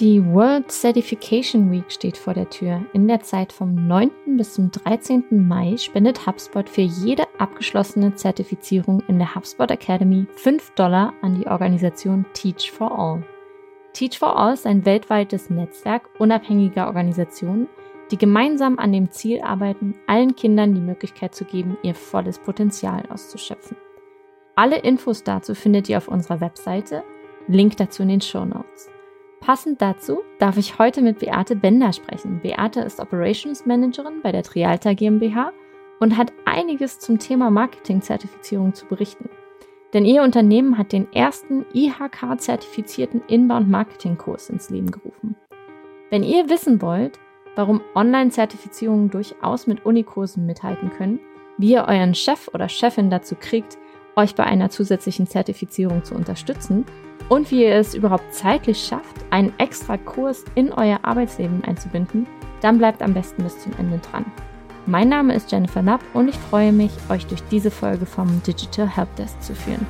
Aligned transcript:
Die 0.00 0.24
World 0.24 0.70
Certification 0.70 1.72
Week 1.72 1.90
steht 1.90 2.16
vor 2.16 2.32
der 2.32 2.48
Tür. 2.48 2.84
In 2.92 3.08
der 3.08 3.20
Zeit 3.20 3.52
vom 3.52 3.74
9. 3.74 4.12
bis 4.36 4.54
zum 4.54 4.70
13. 4.70 5.24
Mai 5.48 5.76
spendet 5.76 6.24
HubSpot 6.24 6.68
für 6.68 6.82
jede 6.82 7.24
abgeschlossene 7.38 8.14
Zertifizierung 8.14 9.02
in 9.08 9.18
der 9.18 9.34
HubSpot 9.34 9.68
Academy 9.72 10.28
5 10.36 10.70
Dollar 10.76 11.14
an 11.20 11.34
die 11.34 11.48
Organisation 11.48 12.24
Teach 12.32 12.70
for 12.70 12.96
All. 12.96 13.24
Teach 13.92 14.20
for 14.20 14.38
All 14.38 14.54
ist 14.54 14.68
ein 14.68 14.84
weltweites 14.84 15.50
Netzwerk 15.50 16.08
unabhängiger 16.20 16.86
Organisationen, 16.86 17.66
die 18.12 18.18
gemeinsam 18.18 18.78
an 18.78 18.92
dem 18.92 19.10
Ziel 19.10 19.40
arbeiten, 19.40 19.96
allen 20.06 20.36
Kindern 20.36 20.76
die 20.76 20.80
Möglichkeit 20.80 21.34
zu 21.34 21.44
geben, 21.44 21.76
ihr 21.82 21.96
volles 21.96 22.38
Potenzial 22.38 23.02
auszuschöpfen. 23.10 23.76
Alle 24.54 24.78
Infos 24.78 25.24
dazu 25.24 25.56
findet 25.56 25.88
ihr 25.88 25.96
auf 25.96 26.06
unserer 26.06 26.40
Webseite, 26.40 27.02
Link 27.48 27.76
dazu 27.78 28.02
in 28.04 28.10
den 28.10 28.20
Show 28.20 28.44
Notes. 28.44 28.90
Passend 29.40 29.80
dazu 29.80 30.20
darf 30.38 30.56
ich 30.56 30.78
heute 30.78 31.00
mit 31.00 31.20
Beate 31.20 31.56
Bender 31.56 31.92
sprechen. 31.92 32.40
Beate 32.40 32.80
ist 32.80 33.00
Operations 33.00 33.64
Managerin 33.66 34.20
bei 34.22 34.32
der 34.32 34.42
Trialta 34.42 34.92
GmbH 34.92 35.52
und 36.00 36.16
hat 36.16 36.32
einiges 36.44 36.98
zum 36.98 37.18
Thema 37.18 37.50
Marketing-Zertifizierung 37.50 38.74
zu 38.74 38.86
berichten. 38.86 39.30
Denn 39.94 40.04
ihr 40.04 40.22
Unternehmen 40.22 40.76
hat 40.76 40.92
den 40.92 41.10
ersten 41.12 41.64
IHK-zertifizierten 41.72 43.22
Inbound-Marketing-Kurs 43.26 44.50
ins 44.50 44.68
Leben 44.68 44.90
gerufen. 44.90 45.34
Wenn 46.10 46.22
ihr 46.22 46.50
wissen 46.50 46.82
wollt, 46.82 47.18
warum 47.56 47.80
Online-Zertifizierungen 47.94 49.10
durchaus 49.10 49.66
mit 49.66 49.86
Unikursen 49.86 50.44
mithalten 50.46 50.90
können, 50.90 51.20
wie 51.56 51.72
ihr 51.72 51.86
euren 51.88 52.14
Chef 52.14 52.48
oder 52.52 52.68
Chefin 52.68 53.08
dazu 53.08 53.34
kriegt, 53.34 53.78
euch 54.16 54.34
bei 54.34 54.44
einer 54.44 54.70
zusätzlichen 54.70 55.26
Zertifizierung 55.26 56.04
zu 56.04 56.14
unterstützen 56.14 56.84
und 57.28 57.50
wie 57.50 57.64
ihr 57.64 57.74
es 57.74 57.94
überhaupt 57.94 58.34
zeitlich 58.34 58.82
schafft, 58.82 59.16
einen 59.30 59.52
extra 59.58 59.96
Kurs 59.96 60.44
in 60.54 60.72
euer 60.72 61.00
Arbeitsleben 61.02 61.62
einzubinden, 61.64 62.26
dann 62.60 62.78
bleibt 62.78 63.02
am 63.02 63.14
besten 63.14 63.42
bis 63.42 63.58
zum 63.60 63.72
Ende 63.78 63.98
dran. 63.98 64.24
Mein 64.86 65.10
Name 65.10 65.34
ist 65.34 65.52
Jennifer 65.52 65.82
Knapp 65.82 66.00
und 66.14 66.28
ich 66.28 66.36
freue 66.36 66.72
mich, 66.72 66.92
euch 67.10 67.26
durch 67.26 67.42
diese 67.50 67.70
Folge 67.70 68.06
vom 68.06 68.42
Digital 68.42 68.88
Helpdesk 68.88 69.40
zu 69.42 69.54
führen. 69.54 69.86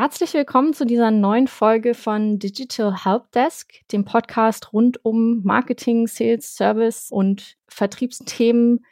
Herzlich 0.00 0.32
willkommen 0.34 0.74
zu 0.74 0.86
dieser 0.86 1.10
neuen 1.10 1.48
Folge 1.48 1.92
von 1.92 2.38
Digital 2.38 3.04
Helpdesk, 3.04 3.80
dem 3.90 4.04
Podcast 4.04 4.72
rund 4.72 5.04
um 5.04 5.42
Marketing, 5.42 6.06
Sales, 6.06 6.54
Service 6.54 7.10
und 7.10 7.56
Vertriebsthemen. 7.66 8.84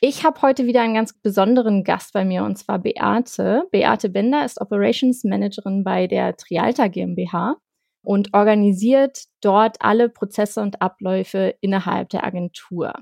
Ich 0.00 0.22
habe 0.22 0.42
heute 0.42 0.66
wieder 0.66 0.82
einen 0.82 0.94
ganz 0.94 1.12
besonderen 1.12 1.82
Gast 1.82 2.12
bei 2.12 2.24
mir 2.24 2.44
und 2.44 2.56
zwar 2.56 2.78
Beate. 2.78 3.64
Beate 3.72 4.08
Bender 4.08 4.44
ist 4.44 4.60
Operations 4.60 5.24
Managerin 5.24 5.82
bei 5.82 6.06
der 6.06 6.36
Trialta 6.36 6.86
GmbH 6.86 7.56
und 8.04 8.32
organisiert 8.32 9.24
dort 9.40 9.78
alle 9.80 10.08
Prozesse 10.08 10.60
und 10.60 10.80
Abläufe 10.80 11.56
innerhalb 11.62 12.10
der 12.10 12.22
Agentur. 12.22 12.92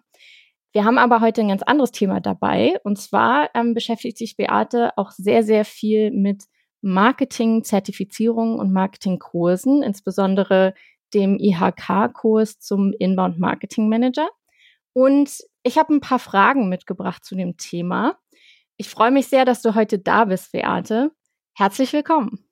Wir 0.72 0.86
haben 0.86 0.96
aber 0.96 1.20
heute 1.20 1.42
ein 1.42 1.48
ganz 1.48 1.62
anderes 1.62 1.92
Thema 1.92 2.20
dabei 2.20 2.80
und 2.82 2.98
zwar 2.98 3.50
ähm, 3.54 3.74
beschäftigt 3.74 4.16
sich 4.16 4.38
Beate 4.38 4.96
auch 4.96 5.10
sehr, 5.10 5.42
sehr 5.42 5.66
viel 5.66 6.12
mit 6.12 6.44
Marketing-Zertifizierungen 6.82 8.58
und 8.58 8.72
Marketingkursen, 8.72 9.82
insbesondere 9.82 10.74
dem 11.14 11.38
IHK-Kurs 11.38 12.58
zum 12.58 12.92
Inbound 12.92 13.38
Marketing 13.38 13.88
Manager. 13.88 14.28
Und 14.92 15.30
ich 15.62 15.78
habe 15.78 15.94
ein 15.94 16.00
paar 16.00 16.18
Fragen 16.18 16.68
mitgebracht 16.68 17.24
zu 17.24 17.34
dem 17.34 17.56
Thema. 17.56 18.18
Ich 18.76 18.88
freue 18.88 19.10
mich 19.10 19.28
sehr, 19.28 19.44
dass 19.44 19.62
du 19.62 19.74
heute 19.74 19.98
da 19.98 20.24
bist, 20.26 20.52
Beate. 20.52 21.12
Herzlich 21.54 21.92
willkommen. 21.92 22.44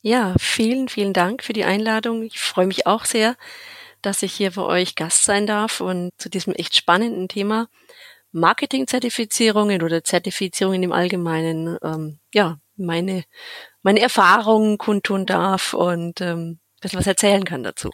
Ja, 0.00 0.34
vielen, 0.38 0.88
vielen 0.88 1.12
Dank 1.12 1.44
für 1.44 1.52
die 1.52 1.64
Einladung. 1.64 2.22
Ich 2.22 2.40
freue 2.40 2.66
mich 2.66 2.86
auch 2.86 3.04
sehr, 3.04 3.36
dass 4.02 4.22
ich 4.22 4.32
hier 4.32 4.50
bei 4.50 4.62
euch 4.62 4.96
Gast 4.96 5.24
sein 5.24 5.46
darf 5.46 5.80
und 5.80 6.10
zu 6.18 6.28
diesem 6.28 6.54
echt 6.54 6.76
spannenden 6.76 7.28
Thema 7.28 7.68
Marketing-Zertifizierungen 8.32 9.82
oder 9.82 10.02
Zertifizierungen 10.02 10.82
im 10.82 10.92
Allgemeinen, 10.92 11.78
ähm, 11.84 12.18
ja, 12.34 12.58
meine, 12.76 13.24
meine 13.82 14.00
Erfahrungen 14.00 14.78
kundtun 14.78 15.26
darf 15.26 15.74
und 15.74 16.20
ähm, 16.20 16.60
bisschen 16.80 16.98
was 16.98 17.06
erzählen 17.06 17.44
kann 17.44 17.62
dazu. 17.62 17.90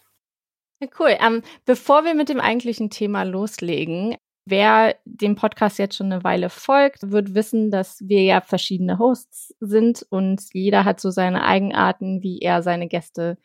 Ja, 0.81 0.89
cool. 0.99 1.17
Ähm, 1.21 1.43
bevor 1.65 2.05
wir 2.05 2.15
mit 2.15 2.29
dem 2.29 2.41
eigentlichen 2.41 2.91
Thema 2.91 3.25
loslegen, 3.25 4.17
wer 4.45 4.97
dem 5.05 5.35
Podcast 5.35 5.79
jetzt 5.79 5.97
schon 5.97 6.13
eine 6.13 6.25
Weile 6.25 6.51
folgt, 6.51 7.11
wird 7.11 7.35
wissen, 7.35 7.71
dass 7.71 8.01
wir 8.01 8.23
ja 8.23 8.41
verschiedene 8.41 8.99
Hosts 8.99 9.55
sind 9.61 10.07
und 10.11 10.43
jeder 10.53 10.85
hat 10.85 11.01
so 11.01 11.11
seine 11.11 11.45
Eigenarten, 11.45 12.23
wie 12.23 12.41
er 12.41 12.63
seine 12.63 12.89
Gäste 12.89 13.39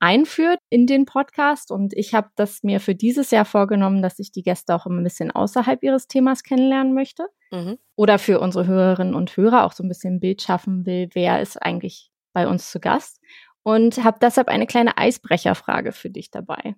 einführt 0.00 0.58
in 0.70 0.86
den 0.86 1.04
Podcast. 1.04 1.70
Und 1.70 1.92
ich 1.94 2.14
habe 2.14 2.30
das 2.36 2.62
mir 2.62 2.80
für 2.80 2.94
dieses 2.94 3.30
Jahr 3.30 3.44
vorgenommen, 3.44 4.02
dass 4.02 4.18
ich 4.18 4.32
die 4.32 4.42
Gäste 4.42 4.74
auch 4.74 4.86
immer 4.86 5.00
ein 5.00 5.04
bisschen 5.04 5.30
außerhalb 5.30 5.82
ihres 5.82 6.08
Themas 6.08 6.42
kennenlernen 6.42 6.94
möchte. 6.94 7.26
Mhm. 7.50 7.78
Oder 7.96 8.18
für 8.18 8.40
unsere 8.40 8.66
Hörerinnen 8.66 9.14
und 9.14 9.36
Hörer 9.36 9.64
auch 9.64 9.72
so 9.72 9.82
ein 9.82 9.88
bisschen 9.88 10.16
ein 10.16 10.20
Bild 10.20 10.42
schaffen 10.42 10.86
will, 10.86 11.08
wer 11.12 11.40
ist 11.40 11.56
eigentlich 11.62 12.10
bei 12.32 12.48
uns 12.48 12.70
zu 12.70 12.80
Gast. 12.80 13.20
Und 13.62 14.04
habe 14.04 14.18
deshalb 14.20 14.48
eine 14.48 14.66
kleine 14.66 14.96
Eisbrecherfrage 14.96 15.92
für 15.92 16.10
dich 16.10 16.30
dabei. 16.30 16.76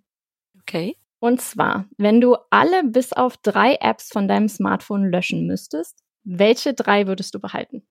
Okay. 0.60 0.96
Und 1.20 1.40
zwar, 1.40 1.86
wenn 1.96 2.20
du 2.20 2.36
alle 2.50 2.84
bis 2.84 3.12
auf 3.12 3.36
drei 3.38 3.74
Apps 3.80 4.10
von 4.10 4.28
deinem 4.28 4.48
Smartphone 4.48 5.10
löschen 5.10 5.46
müsstest, 5.46 6.02
welche 6.24 6.74
drei 6.74 7.06
würdest 7.06 7.34
du 7.34 7.40
behalten? 7.40 7.86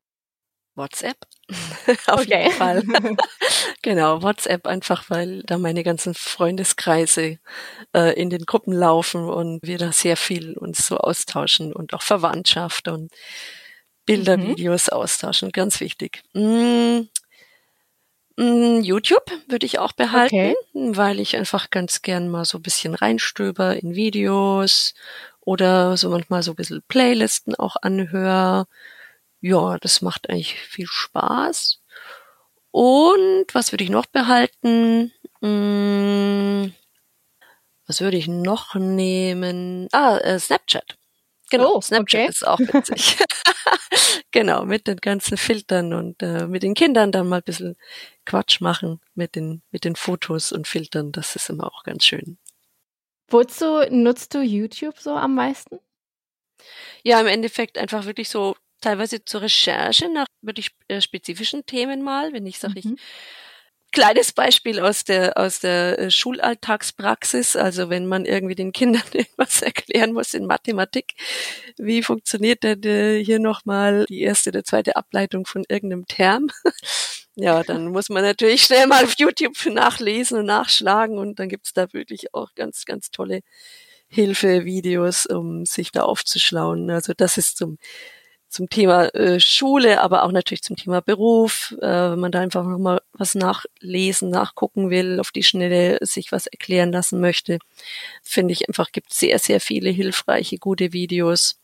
WhatsApp. 0.78 1.18
Auf 2.08 2.22
okay. 2.22 2.44
jeden 2.44 2.52
Fall. 2.52 2.84
genau, 3.82 4.22
WhatsApp 4.22 4.68
einfach, 4.68 5.10
weil 5.10 5.44
da 5.44 5.58
meine 5.58 5.84
ganzen 5.84 6.14
Freundeskreise 6.14 7.40
äh, 7.94 8.20
in 8.20 8.30
den 8.30 8.46
Gruppen 8.46 8.74
laufen 8.74 9.28
und 9.30 9.62
wir 9.64 9.78
da 9.78 9.92
sehr 9.92 10.18
viel 10.18 10.54
uns 10.58 10.86
so 10.88 10.98
austauschen 10.98 11.74
und 11.74 11.94
auch 11.94 12.02
Verwandtschaft 12.02 12.88
und 12.88 13.12
Bilder, 14.06 14.38
mhm. 14.38 14.50
Videos 14.50 14.90
austauschen. 14.90 15.52
Ganz 15.52 15.80
wichtig. 15.80 16.24
Mm, 16.34 17.02
mm, 18.38 18.82
YouTube 18.82 19.30
würde 19.48 19.66
ich 19.66 19.80
auch 19.80 19.94
behalten, 19.94 20.36
okay. 20.36 20.56
weil 20.74 21.20
ich 21.20 21.36
einfach 21.36 21.70
ganz 21.70 22.02
gern 22.02 22.30
mal 22.30 22.46
so 22.46 22.58
ein 22.60 22.64
bisschen 22.64 22.94
reinstöber 22.94 23.76
in 23.76 23.96
Videos 23.96 24.94
oder 25.42 25.98
so 25.98 26.10
manchmal 26.10 26.44
so 26.44 26.52
ein 26.52 26.56
bisschen 26.56 26.84
Playlisten 26.88 27.56
auch 27.56 27.76
anhöre 27.82 28.68
ja, 29.48 29.78
das 29.80 30.02
macht 30.02 30.30
eigentlich 30.30 30.60
viel 30.60 30.88
Spaß. 30.88 31.82
Und 32.72 33.46
was 33.54 33.72
würde 33.72 33.84
ich 33.84 33.90
noch 33.90 34.06
behalten? 34.06 35.14
Hm, 35.42 36.74
was 37.86 38.02
würde 38.02 38.18
ich 38.18 38.28
noch 38.28 38.76
nehmen? 38.76 39.88
Ah, 39.92 40.18
äh, 40.18 40.38
Snapchat. 40.40 40.98
Genau, 41.50 41.76
oh, 41.76 41.82
Snapchat 41.82 42.22
okay. 42.22 42.30
ist 42.30 42.46
auch 42.46 42.60
witzig. 42.60 43.18
genau, 44.32 44.66
mit 44.66 44.86
den 44.88 44.98
ganzen 44.98 45.38
Filtern 45.38 45.94
und 45.94 46.22
äh, 46.22 46.46
mit 46.46 46.64
den 46.64 46.74
Kindern 46.74 47.14
dann 47.14 47.30
mal 47.30 47.38
ein 47.38 47.44
bisschen 47.44 47.78
Quatsch 48.26 48.60
machen 48.60 49.00
mit 49.16 49.36
den, 49.36 49.62
mit 49.72 49.86
den 49.86 49.96
Fotos 49.96 50.52
und 50.52 50.68
Filtern. 50.68 51.14
Das 51.14 51.38
ist 51.38 51.50
immer 51.50 51.68
auch 51.68 51.84
ganz 51.84 52.04
schön. 52.04 52.38
Wozu 53.30 53.84
nutzt 53.90 54.34
du 54.34 54.42
YouTube 54.42 55.00
so 55.00 55.12
am 55.12 55.36
meisten? 55.36 55.80
Ja, 57.04 57.22
im 57.22 57.28
Endeffekt 57.28 57.78
einfach 57.78 58.06
wirklich 58.06 58.30
so 58.30 58.58
teilweise 58.82 59.24
zur 59.24 59.42
Recherche 59.42 60.10
nach 60.10 60.28
wirklich 60.42 60.72
äh, 60.88 61.02
spezifischen 61.02 61.66
Themen 61.66 62.04
mal, 62.04 62.34
wenn 62.34 62.46
ich 62.46 62.60
sage, 62.60 62.82
mhm. 62.84 62.96
ich 62.96 63.02
kleines 63.92 64.32
Beispiel 64.32 64.80
aus 64.80 65.04
der 65.06 65.38
aus 65.38 65.60
der 65.60 65.98
äh, 66.00 66.12
Schulalltagspraxis, 66.12 67.56
also 67.56 67.90
wenn 67.90 68.06
man 68.06 68.26
irgendwie 68.26 68.56
den 68.56 68.72
Kindern 68.72 69.04
irgendwas 69.14 69.62
erklären 69.62 70.14
muss 70.14 70.34
in 70.34 70.46
Mathematik, 70.46 71.14
wie 71.78 72.04
funktioniert 72.04 72.64
denn 72.64 72.84
äh, 72.84 73.24
hier 73.24 73.40
nochmal 73.40 74.06
die 74.10 74.22
erste 74.22 74.50
oder 74.52 74.64
zweite 74.64 74.96
Ableitung 74.96 75.46
von 75.46 75.64
irgendeinem 75.68 76.06
Term? 76.06 76.50
ja, 77.36 77.64
dann 77.64 77.88
muss 77.92 78.10
man 78.10 78.24
natürlich 78.24 78.64
schnell 78.64 78.88
mal 78.88 79.04
auf 79.04 79.16
YouTube 79.18 79.58
nachlesen 79.66 80.40
und 80.40 80.46
nachschlagen 80.46 81.18
und 81.18 81.40
dann 81.40 81.50
gibt's 81.50 81.74
da 81.74 81.92
wirklich 81.94 82.34
auch 82.34 82.54
ganz, 82.56 82.86
ganz 82.86 83.10
tolle 83.12 83.42
Hilfevideos, 84.10 85.26
um 85.26 85.66
sich 85.66 85.92
da 85.92 86.04
aufzuschlauen. 86.04 86.90
Also 86.92 87.14
das 87.16 87.38
ist 87.38 87.58
zum 87.58 87.78
zum 88.50 88.70
Thema 88.70 89.14
äh, 89.14 89.40
Schule, 89.40 90.02
aber 90.02 90.24
auch 90.24 90.32
natürlich 90.32 90.64
zum 90.64 90.76
Thema 90.76 91.02
Beruf, 91.02 91.76
äh, 91.82 92.12
wenn 92.12 92.20
man 92.20 92.32
da 92.32 92.40
einfach 92.40 92.66
nochmal 92.66 93.02
was 93.14 93.36
nachlesen, 93.36 94.30
nachgucken 94.30 94.90
will, 94.90 95.20
auf 95.20 95.32
die 95.32 95.44
Schnelle 95.44 96.00
sich 96.02 96.32
was 96.32 96.48
erklären 96.48 96.92
lassen 96.92 97.20
möchte, 97.20 97.60
finde 98.24 98.54
ich 98.54 98.68
einfach, 98.68 98.92
gibt 98.92 99.14
sehr, 99.14 99.40
sehr 99.40 99.60
viele 99.60 99.90
hilfreiche, 99.90 100.58
gute 100.58 100.94
Videos. 100.94 101.60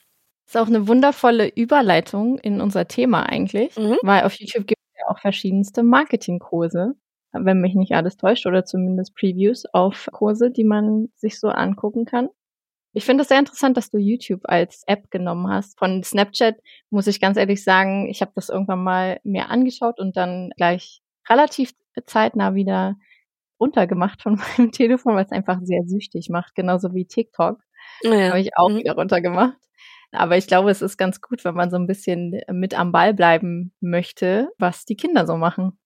Das 0.45 0.55
ist 0.55 0.61
auch 0.61 0.67
eine 0.67 0.87
wundervolle 0.87 1.47
Überleitung 1.47 2.37
in 2.39 2.59
unser 2.59 2.87
Thema 2.87 3.23
eigentlich, 3.23 3.75
mhm. 3.77 3.97
weil 4.01 4.23
auf 4.23 4.33
YouTube 4.33 4.67
gibt 4.67 4.81
es 4.93 4.99
ja 4.99 5.09
auch 5.09 5.19
verschiedenste 5.19 5.83
Marketingkurse. 5.83 6.95
wenn 7.31 7.61
mich 7.61 7.75
nicht 7.75 7.93
alles 7.93 8.17
täuscht, 8.17 8.45
oder 8.45 8.65
zumindest 8.65 9.15
Previews 9.15 9.65
auf 9.73 10.07
Kurse, 10.11 10.51
die 10.51 10.65
man 10.65 11.09
sich 11.15 11.39
so 11.39 11.47
angucken 11.47 12.05
kann. 12.05 12.29
Ich 12.93 13.05
finde 13.05 13.23
es 13.23 13.27
sehr 13.27 13.39
interessant, 13.39 13.75
dass 13.75 13.89
du 13.89 13.97
YouTube 13.97 14.41
als 14.43 14.83
App 14.85 15.09
genommen 15.09 15.51
hast. 15.51 15.77
Von 15.79 16.03
Snapchat 16.03 16.57
muss 16.91 17.07
ich 17.07 17.19
ganz 17.19 17.37
ehrlich 17.37 17.63
sagen, 17.63 18.07
ich 18.09 18.21
habe 18.21 18.31
das 18.35 18.49
irgendwann 18.49 18.83
mal 18.83 19.19
mir 19.23 19.49
angeschaut 19.49 19.99
und 19.99 20.15
dann 20.15 20.51
gleich 20.57 21.01
relativ 21.27 21.73
zeitnah 22.05 22.53
wieder 22.53 22.95
runtergemacht 23.59 24.21
von 24.21 24.35
meinem 24.57 24.71
Telefon, 24.71 25.15
weil 25.15 25.25
es 25.25 25.31
einfach 25.31 25.59
sehr 25.63 25.83
süchtig 25.85 26.29
macht, 26.29 26.53
genauso 26.55 26.93
wie 26.93 27.05
TikTok. 27.05 27.59
Ja. 28.03 28.29
Habe 28.29 28.39
ich 28.39 28.55
auch 28.55 28.69
mhm. 28.69 28.77
wieder 28.77 28.95
runtergemacht. 28.95 29.57
Aber 30.11 30.37
ich 30.37 30.45
glaube, 30.45 30.69
es 30.69 30.83
ist 30.83 30.97
ganz 30.97 31.21
gut, 31.21 31.43
wenn 31.43 31.55
man 31.55 31.71
so 31.71 31.77
ein 31.77 31.87
bisschen 31.87 32.39
mit 32.51 32.77
am 32.77 32.91
Ball 32.91 33.15
bleiben 33.15 33.73
möchte, 33.79 34.49
was 34.59 34.85
die 34.85 34.95
Kinder 34.95 35.25
so 35.25 35.37
machen. 35.37 35.79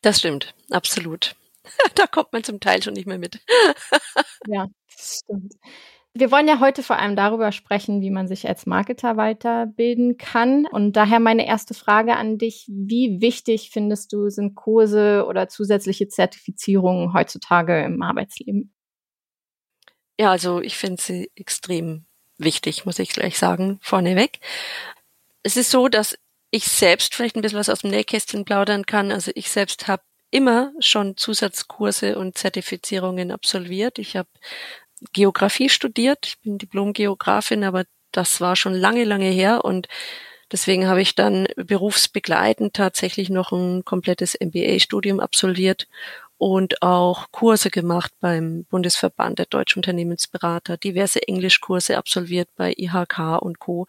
Das 0.00 0.20
stimmt, 0.20 0.54
absolut. 0.70 1.34
da 1.96 2.06
kommt 2.06 2.32
man 2.32 2.44
zum 2.44 2.60
Teil 2.60 2.82
schon 2.82 2.94
nicht 2.94 3.06
mehr 3.06 3.18
mit. 3.18 3.40
ja, 4.46 4.68
das 4.94 5.22
stimmt. 5.24 5.54
Wir 6.16 6.30
wollen 6.30 6.46
ja 6.46 6.60
heute 6.60 6.84
vor 6.84 6.96
allem 6.96 7.16
darüber 7.16 7.50
sprechen, 7.50 8.00
wie 8.00 8.10
man 8.10 8.28
sich 8.28 8.46
als 8.46 8.66
Marketer 8.66 9.16
weiterbilden 9.16 10.16
kann. 10.16 10.64
Und 10.66 10.92
daher 10.92 11.18
meine 11.18 11.44
erste 11.44 11.74
Frage 11.74 12.14
an 12.14 12.38
dich. 12.38 12.66
Wie 12.68 13.20
wichtig 13.20 13.70
findest 13.72 14.12
du 14.12 14.30
sind 14.30 14.54
Kurse 14.54 15.26
oder 15.26 15.48
zusätzliche 15.48 16.06
Zertifizierungen 16.06 17.14
heutzutage 17.14 17.82
im 17.82 18.00
Arbeitsleben? 18.00 18.72
Ja, 20.20 20.30
also 20.30 20.60
ich 20.60 20.76
finde 20.76 21.02
sie 21.02 21.32
extrem 21.34 22.06
wichtig, 22.38 22.86
muss 22.86 23.00
ich 23.00 23.08
gleich 23.08 23.36
sagen, 23.36 23.80
vorneweg. 23.82 24.38
Es 25.42 25.56
ist 25.56 25.72
so, 25.72 25.88
dass 25.88 26.16
ich 26.52 26.68
selbst 26.68 27.16
vielleicht 27.16 27.34
ein 27.34 27.42
bisschen 27.42 27.58
was 27.58 27.68
aus 27.68 27.80
dem 27.80 27.90
Nähkästchen 27.90 28.44
plaudern 28.44 28.86
kann. 28.86 29.10
Also 29.10 29.32
ich 29.34 29.50
selbst 29.50 29.88
habe 29.88 30.04
immer 30.30 30.72
schon 30.78 31.16
Zusatzkurse 31.16 32.16
und 32.16 32.38
Zertifizierungen 32.38 33.32
absolviert. 33.32 33.98
Ich 33.98 34.16
habe 34.16 34.28
Geografie 35.12 35.68
studiert. 35.68 36.26
Ich 36.26 36.40
bin 36.40 36.58
Diplom-Geografin, 36.58 37.64
aber 37.64 37.84
das 38.12 38.40
war 38.40 38.56
schon 38.56 38.74
lange, 38.74 39.04
lange 39.04 39.28
her 39.28 39.64
und 39.64 39.88
deswegen 40.52 40.86
habe 40.86 41.02
ich 41.02 41.14
dann 41.14 41.48
berufsbegleitend 41.56 42.74
tatsächlich 42.74 43.28
noch 43.28 43.52
ein 43.52 43.84
komplettes 43.84 44.36
MBA-Studium 44.40 45.20
absolviert 45.20 45.88
und 46.38 46.82
auch 46.82 47.26
Kurse 47.30 47.70
gemacht 47.70 48.12
beim 48.20 48.64
Bundesverband 48.64 49.38
der 49.38 49.46
Deutschen 49.46 49.80
Unternehmensberater, 49.80 50.76
diverse 50.76 51.26
Englischkurse 51.26 51.96
absolviert 51.96 52.48
bei 52.56 52.72
IHK 52.76 53.40
und 53.40 53.58
Co. 53.58 53.86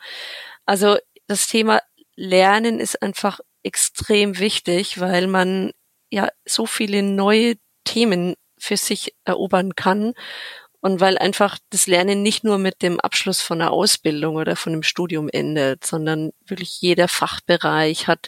Also 0.66 0.98
das 1.28 1.48
Thema 1.48 1.82
Lernen 2.16 2.80
ist 2.80 3.02
einfach 3.02 3.40
extrem 3.64 4.40
wichtig, 4.40 5.00
weil 5.00 5.28
man 5.28 5.72
ja 6.10 6.30
so 6.46 6.66
viele 6.66 7.04
neue 7.04 7.56
Themen 7.84 8.36
für 8.58 8.78
sich 8.78 9.16
erobern 9.26 9.76
kann 9.76 10.14
und 10.86 11.00
weil 11.00 11.18
einfach 11.18 11.58
das 11.72 11.88
Lernen 11.88 12.22
nicht 12.22 12.44
nur 12.44 12.60
mit 12.60 12.84
dem 12.84 13.00
Abschluss 13.00 13.42
von 13.42 13.60
einer 13.60 13.72
Ausbildung 13.72 14.36
oder 14.36 14.56
von 14.56 14.72
einem 14.72 14.84
Studium 14.84 15.30
endet, 15.30 15.84
sondern 15.84 16.32
wirklich 16.46 16.80
jeder 16.80 17.08
Fachbereich 17.08 18.08
hat 18.08 18.28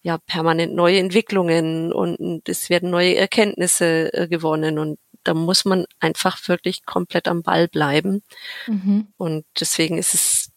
ja 0.00 0.16
permanent 0.16 0.74
neue 0.74 0.98
Entwicklungen 0.98 1.92
und 1.92 2.48
es 2.48 2.70
werden 2.70 2.88
neue 2.88 3.16
Erkenntnisse 3.16 4.10
äh, 4.14 4.26
gewonnen 4.26 4.78
und 4.78 4.98
da 5.22 5.34
muss 5.34 5.66
man 5.66 5.84
einfach 6.00 6.48
wirklich 6.48 6.86
komplett 6.86 7.28
am 7.28 7.42
Ball 7.42 7.68
bleiben. 7.68 8.22
Mhm. 8.66 9.08
Und 9.18 9.44
deswegen 9.60 9.98
ist 9.98 10.14
es 10.14 10.50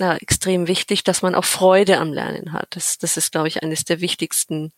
ja, 0.00 0.16
extrem 0.16 0.68
wichtig, 0.68 1.04
dass 1.04 1.20
man 1.20 1.34
auch 1.34 1.44
Freude 1.44 1.98
am 1.98 2.14
Lernen 2.14 2.54
hat. 2.54 2.76
Das, 2.76 2.96
das 2.96 3.18
ist, 3.18 3.30
glaube 3.30 3.48
ich, 3.48 3.62
eines 3.62 3.84
der 3.84 4.00
wichtigsten 4.00 4.72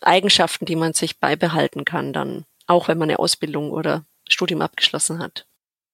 Eigenschaften, 0.00 0.64
die 0.64 0.76
man 0.76 0.94
sich 0.94 1.18
beibehalten 1.18 1.84
kann, 1.84 2.14
dann 2.14 2.46
auch 2.66 2.88
wenn 2.88 2.96
man 2.96 3.10
eine 3.10 3.18
Ausbildung 3.18 3.72
oder 3.72 4.06
Studium 4.32 4.62
abgeschlossen 4.62 5.18
hat. 5.18 5.46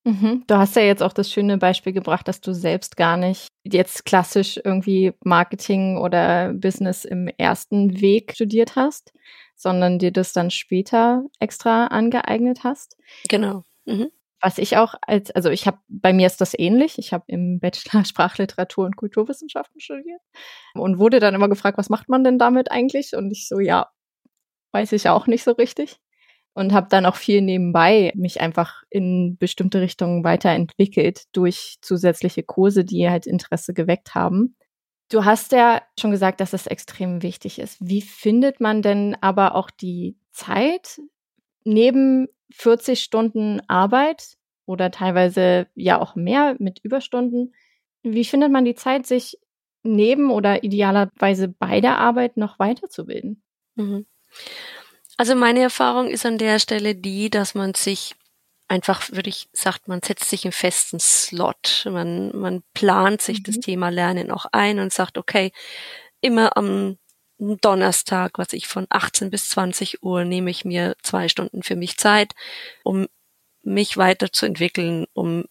Mhm. 0.05 0.45
Du 0.47 0.57
hast 0.57 0.77
ja 0.77 0.83
jetzt 0.83 1.03
auch 1.03 1.15
das 1.15 1.33
schöne 1.33 1.57
Beispiel 1.57 1.93
gebracht, 1.93 2.29
dass 2.29 2.41
du 2.41 2.53
selbst 2.53 2.97
gar 2.97 3.17
nicht 3.17 3.49
jetzt 3.65 4.05
klassisch 4.05 4.61
irgendwie 4.63 5.15
Marketing 5.25 5.97
oder 5.97 6.53
Business 6.53 7.07
im 7.07 7.29
ersten 7.39 8.01
Weg 8.01 8.35
studiert 8.35 8.77
hast, 8.77 9.13
sondern 9.57 9.99
dir 9.99 10.13
das 10.13 10.35
dann 10.35 10.51
später 10.51 11.25
extra 11.41 11.87
angeeignet 11.87 12.65
hast. 12.65 12.99
Genau. 13.29 13.65
Mhm. 13.87 14.11
Was 14.43 14.59
ich 14.59 14.77
auch 14.77 14.95
als, 15.01 15.31
also 15.31 15.49
ich 15.49 15.67
habe, 15.67 15.79
bei 15.89 16.13
mir 16.13 16.27
ist 16.27 16.43
das 16.43 16.53
ähnlich. 16.59 16.99
Ich 16.99 17.15
habe 17.15 17.25
im 17.29 17.59
Bachelor 17.61 18.05
Sprachliteratur 18.05 18.85
und 18.85 18.97
Kulturwissenschaften 18.97 19.81
studiert 19.81 20.21
und 20.75 20.99
wurde 20.99 21.19
dann 21.19 21.35
immer 21.35 21.49
gefragt, 21.49 21.79
was 21.79 21.89
macht 21.89 22.11
man 22.11 22.25
denn 22.25 22.39
damit 22.39 22.71
eigentlich? 22.71 23.17
Und 23.17 23.31
ich 23.31 23.49
so, 23.49 23.59
ja, 23.59 23.91
weiß 24.73 24.93
ich 24.93 25.09
auch 25.09 25.27
nicht 25.27 25.45
so 25.45 25.53
richtig 25.53 25.99
und 26.55 26.73
habe 26.73 26.87
dann 26.89 27.07
auch 27.07 27.17
viel 27.17 27.43
nebenbei 27.43 28.13
mich 28.15 28.41
einfach 28.41 28.83
in 28.89 29.37
bestimmte 29.39 29.81
Richtungen 29.81 30.25
weiterentwickelt 30.25 31.25
durch 31.33 31.77
zusätzliche 31.83 32.43
Kurse, 32.45 32.85
die 32.85 33.09
halt 33.11 33.27
Interesse 33.27 33.75
geweckt 33.75 34.15
haben. 34.15 34.57
Du 35.11 35.25
hast 35.25 35.53
ja 35.53 35.83
schon 35.99 36.13
gesagt, 36.13 36.41
dass 36.41 36.53
es 36.53 36.67
extrem 36.67 37.23
wichtig 37.23 37.59
ist. 37.59 37.77
Wie 37.81 38.01
findet 38.01 38.61
man 38.61 38.83
denn 38.83 39.17
aber 39.21 39.55
auch 39.55 39.71
die 39.71 40.17
Zeit 40.33 41.01
neben 41.65 42.29
40 42.53 43.01
Stunden 43.01 43.61
Arbeit 43.69 44.37
oder 44.67 44.91
teilweise 44.91 45.67
ja 45.75 46.01
auch 46.01 46.15
mehr 46.15 46.57
mit 46.59 46.81
Überstunden? 46.83 47.55
Wie 48.03 48.25
findet 48.25 48.51
man 48.51 48.65
die 48.65 48.75
Zeit, 48.75 49.07
sich 49.07 49.39
neben 49.83 50.31
oder 50.31 50.65
idealerweise 50.65 51.49
bei 51.49 51.81
der 51.81 51.99
Arbeit 51.99 52.37
noch 52.37 52.59
weiterzubilden? 52.59 53.43
Mhm. 53.77 54.07
Also 55.17 55.35
meine 55.35 55.61
Erfahrung 55.61 56.09
ist 56.09 56.27
an 56.27 56.39
der 56.39 56.59
Stelle 56.59 56.95
die, 56.95 57.31
dass 57.31 57.55
man 57.55 57.75
sich 57.75 58.15
einfach, 58.69 59.11
würde 59.11 59.31
ich 59.31 59.49
sagt, 59.53 59.89
man 59.89 60.03
setzt 60.03 60.29
sich 60.29 60.45
einen 60.45 60.53
festen 60.53 60.99
Slot. 60.99 61.87
Man, 61.91 62.37
man 62.37 62.63
plant 62.73 63.23
sich 63.23 63.39
mhm. 63.39 63.43
das 63.45 63.61
Thema 63.61 63.91
Lernen 63.91 64.31
auch 64.31 64.47
ein 64.53 64.81
und 64.81 64.93
sagt, 64.93 65.19
okay, 65.19 65.53
immer 66.21 66.57
am 66.57 66.99
Donnerstag, 67.39 68.39
was 68.39 68.53
ich 68.53 68.67
von 68.69 68.87
18 68.89 69.31
bis 69.31 69.49
20 69.51 70.03
Uhr 70.03 70.25
nehme 70.25 70.51
ich 70.51 70.65
mir 70.65 70.97
zwei 71.03 71.29
Stunden 71.29 71.63
für 71.63 71.77
mich 71.77 71.99
Zeit, 71.99 72.33
um 72.85 73.07
mich 73.63 73.97
weiterzuentwickeln, 73.97 75.07
um 75.13 75.45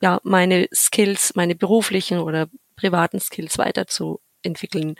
ja 0.00 0.20
meine 0.24 0.68
Skills, 0.74 1.34
meine 1.34 1.54
beruflichen 1.54 2.18
oder 2.18 2.48
privaten 2.76 3.20
Skills 3.20 3.58
weiterzuentwickeln. 3.58 4.96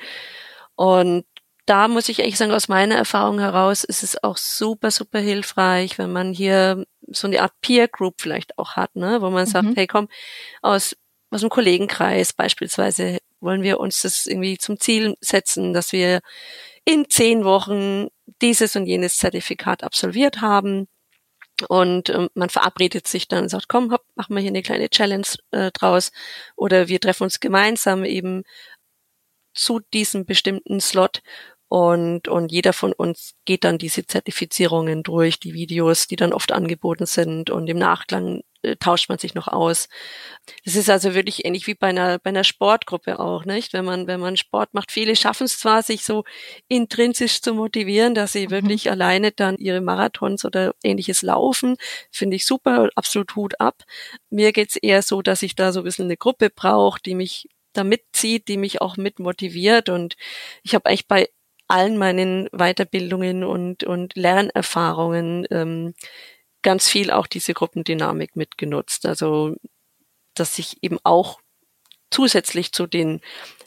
Und 0.75 1.25
da 1.67 1.89
muss 1.89 2.09
ich 2.09 2.21
eigentlich 2.21 2.39
sagen, 2.39 2.53
aus 2.53 2.69
meiner 2.69 2.97
Erfahrung 2.97 3.39
heraus 3.39 3.85
ist 3.85 4.03
es 4.03 4.23
auch 4.23 4.37
super, 4.37 4.91
super 4.91 5.21
hilfreich, 5.21 5.99
wenn 5.99 6.13
man 6.13 6.33
hier 6.33 6.85
so 7.09 7.27
eine 7.27 7.41
Art 7.43 7.53
Peer 7.61 7.89
Group 7.89 8.21
vielleicht 8.21 8.59
auch 8.59 8.77
hat, 8.77 8.97
ne, 8.97 9.23
wo 9.23 9.31
man 9.31 9.45
mhm. 9.45 9.51
sagt, 9.51 9.69
hey 9.77 9.87
komm, 9.87 10.09
aus, 10.61 10.97
aus 11.31 11.41
dem 11.41 11.51
Kollegenkreis 11.51 12.33
beispielsweise 12.33 13.19
wollen 13.41 13.63
wir 13.63 13.81
uns 13.81 14.03
das 14.03 14.27
irgendwie 14.27 14.59
zum 14.59 14.79
Ziel 14.79 15.17
setzen, 15.21 15.73
dass 15.73 15.93
wir 15.93 16.21
in 16.85 17.09
zehn 17.09 17.45
Wochen 17.45 18.09
dieses 18.41 18.77
und 18.77 18.87
jenes 18.87 19.17
Zertifikat 19.17 19.83
absolviert 19.83 20.41
haben. 20.41 20.89
Und 21.69 22.09
ähm, 22.09 22.29
man 22.35 22.51
verabredet 22.51 23.07
sich 23.07 23.29
dann 23.29 23.45
und 23.45 23.49
sagt, 23.49 23.69
komm, 23.69 23.93
hopp, 23.93 24.05
machen 24.15 24.35
wir 24.35 24.41
hier 24.41 24.51
eine 24.51 24.63
kleine 24.63 24.89
Challenge 24.89 25.27
äh, 25.53 25.71
draus. 25.73 26.11
Oder 26.57 26.89
wir 26.89 26.99
treffen 26.99 27.25
uns 27.25 27.41
gemeinsam 27.41 28.05
eben 28.05 28.43
zu 29.55 29.81
diesem 29.93 30.25
bestimmten 30.25 30.81
Slot 30.81 31.23
und, 31.73 32.29
und 32.29 32.53
jeder 32.53 32.75
von 32.75 32.93
uns 32.93 33.33
geht 33.47 33.65
dann 33.65 33.79
diese 33.79 34.05
Zertifizierungen 34.05 35.03
durch, 35.03 35.41
die 35.41 35.55
Videos, 35.55 36.07
die 36.07 36.17
dann 36.17 36.35
oft 36.35 36.53
angeboten 36.53 37.07
sind 37.07 37.49
und 37.49 37.67
im 37.67 37.79
Nachklang 37.79 38.43
äh, 38.61 38.77
tauscht 38.77 39.09
man 39.09 39.17
sich 39.17 39.33
noch 39.33 39.49
aus. 39.49 39.89
Das 40.67 40.77
ist 40.77 40.91
also 40.91 41.15
wirklich 41.15 41.47
ähnlich 41.47 41.67
wie 41.67 41.75
bei 41.75 41.87
einer, 41.87 42.19
bei 42.19 42.29
einer 42.29 42.45
Sportgruppe 42.45 43.19
auch, 43.19 43.47
nicht? 43.47 43.73
Wenn 43.73 43.87
man, 43.87 44.07
wenn 44.07 44.21
man 44.21 44.37
Sport 44.37 44.75
macht, 44.75 44.93
viele 44.93 45.17
schaffen 45.17 45.45
es 45.45 45.59
zwar, 45.59 45.83
sich 45.83 46.05
so 46.05 46.25
intrinsisch 46.69 47.41
zu 47.41 47.55
motivieren, 47.55 48.15
dass 48.15 48.33
sie 48.33 48.49
mhm. 48.49 48.51
wirklich 48.51 48.91
alleine 48.91 49.33
dann 49.33 49.57
ihre 49.57 49.81
Marathons 49.81 50.45
oder 50.45 50.75
ähnliches 50.85 51.23
laufen. 51.23 51.77
Finde 52.11 52.37
ich 52.37 52.45
super, 52.45 52.91
absolut 52.97 53.35
Hut 53.35 53.59
ab. 53.61 53.85
Mir 54.29 54.53
geht's 54.53 54.77
eher 54.77 55.01
so, 55.01 55.23
dass 55.23 55.43
ich 55.43 55.55
da 55.55 55.73
so 55.73 55.81
ein 55.81 55.85
bisschen 55.85 56.05
eine 56.05 56.19
Gruppe 56.19 56.51
brauche, 56.51 57.01
die 57.01 57.15
mich 57.15 57.49
da 57.73 57.83
mitzieht, 57.83 58.49
die 58.49 58.59
mich 58.59 58.83
auch 58.83 58.99
mit 58.99 59.19
motiviert. 59.21 59.89
Und 59.89 60.17
ich 60.63 60.75
habe 60.75 60.85
eigentlich 60.85 61.09
bei 61.09 61.31
allen 61.73 61.97
meinen 61.97 62.49
Weiterbildungen 62.53 63.45
und, 63.45 63.83
und 63.85 64.15
Lernerfahrungen 64.15 65.47
ähm, 65.51 65.95
ganz 66.61 66.87
viel 66.89 67.11
auch 67.11 67.27
diese 67.27 67.55
Gruppendynamik 67.55 68.37
mitgenutzt. 68.37 69.07
Also, 69.07 69.57
dass 70.35 70.59
ich 70.59 70.83
eben 70.83 70.99
auch 71.03 71.41
zusätzlich 72.11 72.73
zu 72.73 72.87
den, 72.87 73.23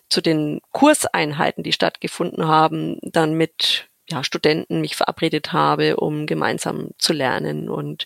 zu 0.08 0.22
den 0.22 0.62
Kurseinheiten, 0.72 1.64
die 1.64 1.74
stattgefunden 1.74 2.48
haben, 2.48 3.00
dann 3.02 3.34
mit 3.34 3.90
ja, 4.08 4.24
Studenten 4.24 4.82
mich 4.82 4.96
verabredet 4.96 5.52
habe, 5.52 5.98
um 5.98 6.28
gemeinsam 6.28 6.92
zu 7.00 7.12
lernen 7.12 7.70
und 7.70 8.06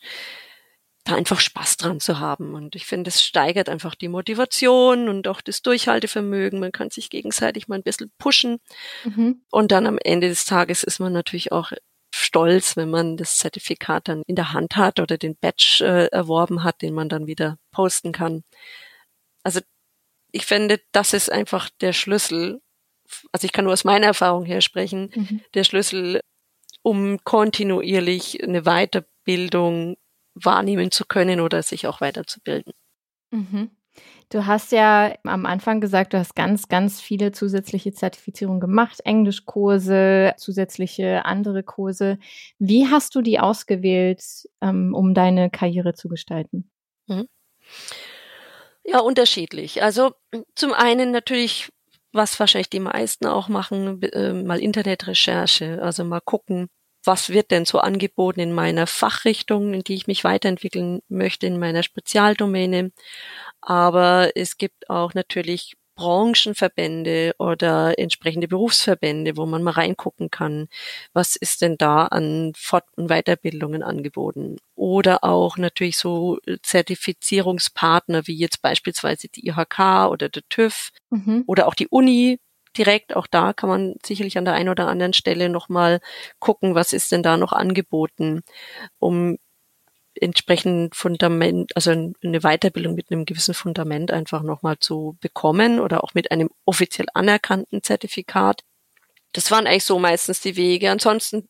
da 1.10 1.16
einfach 1.16 1.40
Spaß 1.40 1.78
dran 1.78 2.00
zu 2.00 2.20
haben. 2.20 2.54
Und 2.54 2.76
ich 2.76 2.86
finde, 2.86 3.10
es 3.10 3.24
steigert 3.24 3.70
einfach 3.70 3.96
die 3.96 4.08
Motivation 4.08 5.10
und 5.10 5.28
auch 5.28 5.42
das 5.42 5.62
Durchhaltevermögen. 5.62 6.60
Man 6.60 6.72
kann 6.72 6.90
sich 6.90 7.10
gegenseitig 7.10 7.68
mal 7.68 7.76
ein 7.76 7.84
bisschen 7.84 8.12
pushen. 8.18 8.60
Mhm. 9.04 9.42
Und 9.52 9.72
dann 9.72 9.88
am 9.88 9.98
Ende 10.04 10.30
des 10.30 10.46
Tages 10.46 10.84
ist 10.84 11.00
man 11.00 11.14
natürlich 11.14 11.52
auch 11.52 11.72
stolz, 12.14 12.76
wenn 12.76 12.90
man 12.90 13.18
das 13.18 13.38
Zertifikat 13.38 14.08
dann 14.08 14.24
in 14.26 14.36
der 14.36 14.54
Hand 14.54 14.76
hat 14.76 15.00
oder 15.00 15.18
den 15.18 15.36
Badge 15.36 15.82
äh, 15.82 16.16
erworben 16.16 16.64
hat, 16.64 16.82
den 16.82 16.94
man 16.94 17.10
dann 17.10 17.28
wieder 17.28 17.58
posten 17.72 18.12
kann. 18.12 18.44
Also 19.44 19.62
ich 20.32 20.46
finde, 20.46 20.80
das 20.92 21.14
ist 21.14 21.32
einfach 21.32 21.70
der 21.82 21.94
Schlüssel. 21.94 22.62
Also 23.32 23.46
ich 23.46 23.52
kann 23.52 23.66
nur 23.66 23.74
aus 23.74 23.84
meiner 23.84 24.08
Erfahrung 24.08 24.46
her 24.46 24.62
sprechen, 24.62 25.12
mhm. 25.16 25.42
der 25.54 25.64
Schlüssel, 25.64 26.22
um 26.82 27.24
kontinuierlich 27.24 28.44
eine 28.44 28.64
Weiterbildung 28.64 29.98
wahrnehmen 30.36 30.92
zu 30.92 31.06
können 31.06 31.42
oder 31.42 31.64
sich 31.64 31.88
auch 31.88 32.02
weiterzubilden. 32.02 32.74
Mhm. 33.32 33.72
Du 34.30 34.46
hast 34.46 34.72
ja 34.72 35.14
am 35.24 35.46
Anfang 35.46 35.82
gesagt, 35.82 36.14
du 36.14 36.20
hast 36.20 36.36
ganz, 36.36 36.68
ganz 36.68 37.02
viele 37.02 37.32
zusätzliche 37.32 37.92
Zertifizierungen 37.92 38.62
gemacht, 38.62 39.00
Englischkurse, 39.04 40.34
zusätzliche 40.38 41.26
andere 41.26 41.64
Kurse. 41.64 42.20
Wie 42.60 42.88
hast 42.88 43.16
du 43.16 43.22
die 43.22 43.40
ausgewählt, 43.40 44.24
ähm, 44.62 44.94
um 44.94 45.14
deine 45.14 45.50
Karriere 45.50 45.94
zu 45.94 46.10
gestalten? 46.10 46.70
Mhm. 47.08 47.28
Ja, 48.86 49.00
unterschiedlich. 49.00 49.84
Also 49.84 50.12
zum 50.56 50.74
einen 50.74 51.12
natürlich, 51.12 51.70
was 52.12 52.40
wahrscheinlich 52.40 52.70
die 52.70 52.80
meisten 52.80 53.28
auch 53.28 53.48
machen, 53.50 54.02
äh, 54.02 54.34
mal 54.34 54.60
Internetrecherche, 54.60 55.82
also 55.82 56.04
mal 56.04 56.22
gucken, 56.22 56.70
was 57.04 57.30
wird 57.30 57.52
denn 57.52 57.66
so 57.66 57.80
angeboten 57.80 58.40
in 58.40 58.54
meiner 58.54 58.88
Fachrichtung, 58.88 59.74
in 59.74 59.84
die 59.84 59.96
ich 59.96 60.08
mich 60.08 60.24
weiterentwickeln 60.24 61.02
möchte, 61.08 61.48
in 61.48 61.60
meiner 61.60 61.84
Spezialdomäne. 61.84 62.92
Aber 63.62 64.32
es 64.36 64.58
gibt 64.58 64.90
auch 64.90 65.14
natürlich 65.14 65.76
Branchenverbände 66.00 67.36
oder 67.40 68.00
entsprechende 68.00 68.48
Berufsverbände, 68.48 69.36
wo 69.36 69.46
man 69.46 69.64
mal 69.64 69.72
reingucken 69.72 70.32
kann, 70.32 70.70
was 71.12 71.36
ist 71.36 71.62
denn 71.62 71.76
da 71.78 72.06
an 72.06 72.54
Fort- 72.56 72.88
und 72.96 73.10
Weiterbildungen 73.10 73.84
angeboten. 73.84 74.56
Oder 74.76 75.26
auch 75.26 75.58
natürlich 75.58 75.98
so 75.98 76.38
Zertifizierungspartner 76.64 78.28
wie 78.28 78.38
jetzt 78.38 78.62
beispielsweise 78.62 79.28
die 79.28 79.48
IHK 79.48 80.08
oder 80.10 80.30
der 80.30 80.44
TÜV 80.48 80.92
mhm. 81.10 81.44
oder 81.48 81.68
auch 81.68 81.76
die 81.76 81.90
Uni 81.90 82.40
direkt. 82.80 83.16
Auch 83.16 83.28
da 83.28 83.54
kann 83.54 83.70
man 83.70 83.96
sicherlich 84.04 84.38
an 84.38 84.46
der 84.46 84.56
einen 84.56 84.70
oder 84.70 84.88
anderen 84.88 85.14
Stelle 85.14 85.50
nochmal 85.50 86.00
gucken, 86.40 86.74
was 86.76 86.94
ist 86.94 87.12
denn 87.12 87.22
da 87.24 87.38
noch 87.38 87.54
angeboten, 87.54 88.42
um 88.98 89.38
entsprechend 90.16 90.96
Fundament, 90.96 91.76
also 91.76 91.92
eine 91.92 92.40
Weiterbildung 92.42 92.96
mit 92.96 93.12
einem 93.12 93.26
gewissen 93.26 93.54
Fundament 93.54 94.12
einfach 94.12 94.42
nochmal 94.42 94.78
zu 94.80 95.18
bekommen 95.22 95.80
oder 95.80 96.04
auch 96.04 96.14
mit 96.14 96.32
einem 96.32 96.50
offiziell 96.66 97.08
anerkannten 97.14 97.84
Zertifikat. 97.84 98.64
Das 99.34 99.52
waren 99.52 99.68
eigentlich 99.68 99.86
so 99.86 100.00
meistens 100.00 100.42
die 100.42 100.56
Wege. 100.56 100.90
Ansonsten 100.90 101.48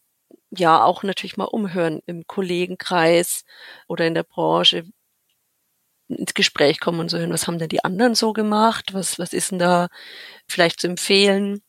ja 0.51 0.83
auch 0.83 1.03
natürlich 1.03 1.37
mal 1.37 1.45
umhören 1.45 2.01
im 2.05 2.27
Kollegenkreis 2.27 3.45
oder 3.87 4.05
in 4.05 4.13
der 4.13 4.23
Branche 4.23 4.85
ins 6.09 6.33
Gespräch 6.33 6.79
kommen 6.79 6.99
und 6.99 7.09
so 7.09 7.17
hören, 7.17 7.33
was 7.33 7.47
haben 7.47 7.59
denn 7.59 7.69
die 7.69 7.83
anderen 7.83 8.15
so 8.15 8.33
gemacht? 8.33 8.93
Was, 8.93 9.19
was 9.19 9.33
ist 9.33 9.51
denn 9.51 9.59
da 9.59 9.87
vielleicht 10.47 10.79
zu 10.81 10.87
empfehlen? 10.87 11.61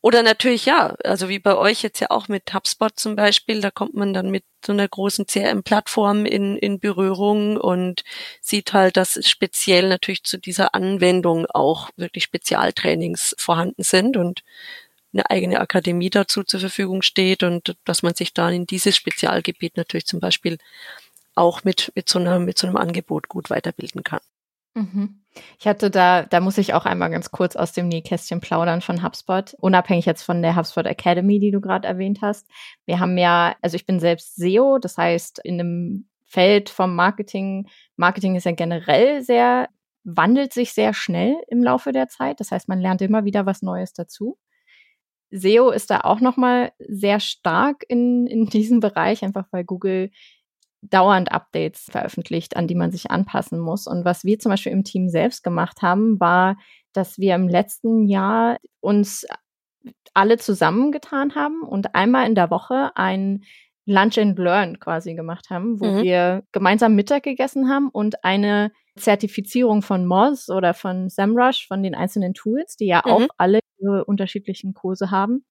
Oder 0.00 0.22
natürlich 0.22 0.66
ja, 0.66 0.94
also 1.02 1.28
wie 1.28 1.40
bei 1.40 1.56
euch 1.56 1.82
jetzt 1.82 1.98
ja 2.00 2.10
auch 2.10 2.28
mit 2.28 2.54
HubSpot 2.54 2.96
zum 2.96 3.16
Beispiel, 3.16 3.60
da 3.60 3.72
kommt 3.72 3.94
man 3.94 4.14
dann 4.14 4.30
mit 4.30 4.44
so 4.64 4.72
einer 4.72 4.86
großen 4.86 5.26
CRM-Plattform 5.26 6.24
in, 6.24 6.56
in 6.56 6.78
Berührung 6.78 7.56
und 7.56 8.04
sieht 8.40 8.72
halt, 8.72 8.96
dass 8.96 9.18
speziell 9.28 9.88
natürlich 9.88 10.22
zu 10.22 10.38
dieser 10.38 10.74
Anwendung 10.74 11.46
auch 11.46 11.90
wirklich 11.96 12.24
Spezialtrainings 12.24 13.34
vorhanden 13.38 13.82
sind 13.82 14.16
und 14.16 14.44
eine 15.12 15.30
eigene 15.30 15.60
Akademie 15.60 16.10
dazu 16.10 16.44
zur 16.44 16.60
Verfügung 16.60 17.02
steht 17.02 17.42
und 17.42 17.76
dass 17.84 18.02
man 18.02 18.14
sich 18.14 18.32
dann 18.32 18.52
in 18.52 18.66
dieses 18.66 18.94
Spezialgebiet 18.94 19.76
natürlich 19.76 20.06
zum 20.06 20.20
Beispiel 20.20 20.58
auch 21.38 21.64
mit, 21.64 21.92
mit 21.94 22.08
so 22.08 22.18
einer, 22.18 22.38
mit 22.38 22.58
so 22.58 22.66
einem 22.66 22.76
Angebot 22.76 23.28
gut 23.28 23.50
weiterbilden 23.50 24.02
kann. 24.02 24.20
Mhm. 24.74 25.22
Ich 25.58 25.66
hatte 25.66 25.90
da, 25.90 26.24
da 26.24 26.40
muss 26.40 26.58
ich 26.58 26.74
auch 26.74 26.84
einmal 26.84 27.10
ganz 27.10 27.30
kurz 27.30 27.56
aus 27.56 27.72
dem 27.72 27.88
Nähkästchen 27.88 28.40
plaudern 28.40 28.80
von 28.80 29.02
HubSpot, 29.02 29.54
unabhängig 29.54 30.06
jetzt 30.06 30.22
von 30.22 30.42
der 30.42 30.56
HubSpot 30.56 30.86
Academy, 30.86 31.38
die 31.38 31.50
du 31.50 31.60
gerade 31.60 31.86
erwähnt 31.86 32.20
hast. 32.22 32.48
Wir 32.86 32.98
haben 33.00 33.16
ja, 33.18 33.56
also 33.62 33.76
ich 33.76 33.86
bin 33.86 34.00
selbst 34.00 34.36
SEO, 34.36 34.78
das 34.78 34.98
heißt 34.98 35.40
in 35.44 35.60
einem 35.60 36.08
Feld 36.24 36.70
vom 36.70 36.94
Marketing. 36.94 37.68
Marketing 37.96 38.36
ist 38.36 38.44
ja 38.44 38.52
generell 38.52 39.22
sehr, 39.22 39.68
wandelt 40.04 40.52
sich 40.52 40.72
sehr 40.72 40.92
schnell 40.92 41.36
im 41.48 41.62
Laufe 41.62 41.92
der 41.92 42.08
Zeit. 42.08 42.40
Das 42.40 42.50
heißt, 42.50 42.68
man 42.68 42.80
lernt 42.80 43.00
immer 43.00 43.24
wieder 43.24 43.46
was 43.46 43.62
Neues 43.62 43.92
dazu. 43.92 44.38
SEO 45.30 45.70
ist 45.70 45.90
da 45.90 46.00
auch 46.00 46.20
nochmal 46.20 46.72
sehr 46.78 47.20
stark 47.20 47.84
in, 47.88 48.26
in 48.26 48.46
diesem 48.46 48.80
Bereich, 48.80 49.22
einfach 49.22 49.46
weil 49.50 49.64
Google 49.64 50.10
dauernd 50.82 51.32
Updates 51.32 51.86
veröffentlicht, 51.90 52.56
an 52.56 52.66
die 52.66 52.74
man 52.74 52.90
sich 52.90 53.10
anpassen 53.10 53.58
muss. 53.58 53.86
Und 53.86 54.04
was 54.04 54.24
wir 54.24 54.38
zum 54.38 54.50
Beispiel 54.50 54.72
im 54.72 54.84
Team 54.84 55.08
selbst 55.08 55.42
gemacht 55.42 55.82
haben, 55.82 56.20
war, 56.20 56.56
dass 56.92 57.18
wir 57.18 57.34
im 57.34 57.48
letzten 57.48 58.06
Jahr 58.06 58.58
uns 58.80 59.26
alle 60.14 60.38
zusammengetan 60.38 61.34
haben 61.34 61.62
und 61.62 61.94
einmal 61.94 62.26
in 62.26 62.34
der 62.34 62.50
Woche 62.50 62.92
ein 62.94 63.44
Lunch 63.86 64.18
and 64.18 64.38
Learn 64.38 64.78
quasi 64.78 65.14
gemacht 65.14 65.48
haben, 65.48 65.80
wo 65.80 65.86
mhm. 65.86 66.02
wir 66.02 66.42
gemeinsam 66.52 66.94
Mittag 66.94 67.22
gegessen 67.22 67.70
haben 67.70 67.88
und 67.88 68.22
eine 68.22 68.70
Zertifizierung 68.96 69.80
von 69.80 70.04
Moz 70.04 70.50
oder 70.50 70.74
von 70.74 71.08
SEMrush, 71.08 71.66
von 71.66 71.82
den 71.82 71.94
einzelnen 71.94 72.34
Tools, 72.34 72.76
die 72.76 72.86
ja 72.86 73.02
mhm. 73.04 73.12
auch 73.12 73.26
alle 73.38 73.60
ihre 73.78 74.04
unterschiedlichen 74.04 74.74
Kurse 74.74 75.10
haben. 75.10 75.44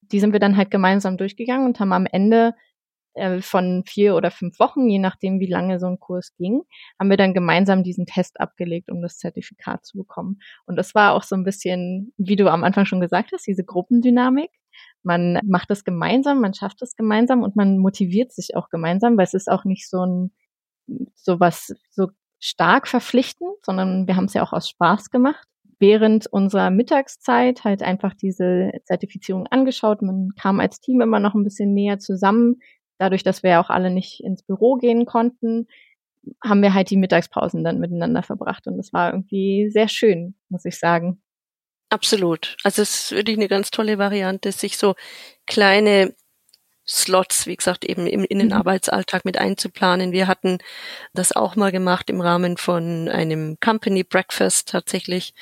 Die 0.00 0.20
sind 0.20 0.32
wir 0.32 0.40
dann 0.40 0.56
halt 0.56 0.70
gemeinsam 0.70 1.16
durchgegangen 1.16 1.66
und 1.66 1.80
haben 1.80 1.92
am 1.92 2.06
Ende 2.06 2.54
von 3.40 3.84
vier 3.86 4.14
oder 4.14 4.30
fünf 4.30 4.58
Wochen, 4.58 4.88
je 4.88 4.98
nachdem, 4.98 5.38
wie 5.40 5.46
lange 5.46 5.78
so 5.78 5.86
ein 5.86 6.00
Kurs 6.00 6.34
ging, 6.36 6.62
haben 6.98 7.10
wir 7.10 7.16
dann 7.16 7.34
gemeinsam 7.34 7.82
diesen 7.82 8.06
Test 8.06 8.40
abgelegt, 8.40 8.90
um 8.90 9.02
das 9.02 9.18
Zertifikat 9.18 9.84
zu 9.84 9.98
bekommen. 9.98 10.40
Und 10.66 10.76
das 10.76 10.94
war 10.94 11.12
auch 11.12 11.22
so 11.22 11.36
ein 11.36 11.44
bisschen, 11.44 12.12
wie 12.16 12.36
du 12.36 12.50
am 12.50 12.64
Anfang 12.64 12.86
schon 12.86 13.00
gesagt 13.00 13.32
hast, 13.32 13.46
diese 13.46 13.64
Gruppendynamik. 13.64 14.50
Man 15.02 15.40
macht 15.44 15.68
das 15.70 15.84
gemeinsam, 15.84 16.40
man 16.40 16.54
schafft 16.54 16.80
es 16.80 16.96
gemeinsam 16.96 17.42
und 17.42 17.56
man 17.56 17.78
motiviert 17.78 18.32
sich 18.32 18.56
auch 18.56 18.70
gemeinsam, 18.70 19.16
weil 19.16 19.24
es 19.24 19.34
ist 19.34 19.50
auch 19.50 19.64
nicht 19.64 19.90
so 19.90 20.06
ein, 20.06 20.32
so 21.14 21.40
was, 21.40 21.74
so 21.90 22.08
stark 22.38 22.88
verpflichtend, 22.88 23.52
sondern 23.62 24.06
wir 24.06 24.16
haben 24.16 24.24
es 24.24 24.34
ja 24.34 24.42
auch 24.42 24.52
aus 24.52 24.68
Spaß 24.68 25.10
gemacht 25.10 25.46
während 25.82 26.28
unserer 26.28 26.70
Mittagszeit 26.70 27.64
halt 27.64 27.82
einfach 27.82 28.14
diese 28.14 28.70
Zertifizierung 28.84 29.48
angeschaut. 29.48 30.00
Man 30.00 30.30
kam 30.40 30.60
als 30.60 30.78
Team 30.78 31.00
immer 31.00 31.18
noch 31.18 31.34
ein 31.34 31.42
bisschen 31.42 31.74
näher 31.74 31.98
zusammen, 31.98 32.60
dadurch, 33.02 33.24
dass 33.24 33.42
wir 33.42 33.60
auch 33.60 33.68
alle 33.68 33.90
nicht 33.90 34.22
ins 34.22 34.44
Büro 34.44 34.76
gehen 34.76 35.06
konnten, 35.06 35.66
haben 36.42 36.62
wir 36.62 36.72
halt 36.72 36.88
die 36.90 36.96
Mittagspausen 36.96 37.64
dann 37.64 37.80
miteinander 37.80 38.22
verbracht 38.22 38.68
und 38.68 38.78
das 38.78 38.92
war 38.92 39.12
irgendwie 39.12 39.70
sehr 39.70 39.88
schön, 39.88 40.36
muss 40.48 40.64
ich 40.64 40.78
sagen. 40.78 41.20
Absolut. 41.90 42.56
Also 42.62 42.80
es 42.80 42.94
ist 42.94 43.12
wirklich 43.12 43.36
eine 43.36 43.48
ganz 43.48 43.70
tolle 43.70 43.98
Variante, 43.98 44.52
sich 44.52 44.78
so 44.78 44.94
kleine 45.46 46.14
Slots, 46.86 47.46
wie 47.46 47.56
gesagt, 47.56 47.84
eben 47.84 48.06
in, 48.06 48.24
in 48.24 48.38
den 48.38 48.48
mhm. 48.48 48.54
Arbeitsalltag 48.54 49.24
mit 49.24 49.36
einzuplanen. 49.36 50.12
Wir 50.12 50.26
hatten 50.26 50.58
das 51.12 51.32
auch 51.32 51.56
mal 51.56 51.72
gemacht 51.72 52.08
im 52.08 52.20
Rahmen 52.20 52.56
von 52.56 53.08
einem 53.08 53.58
Company 53.60 54.04
Breakfast 54.04 54.68
tatsächlich. 54.68 55.34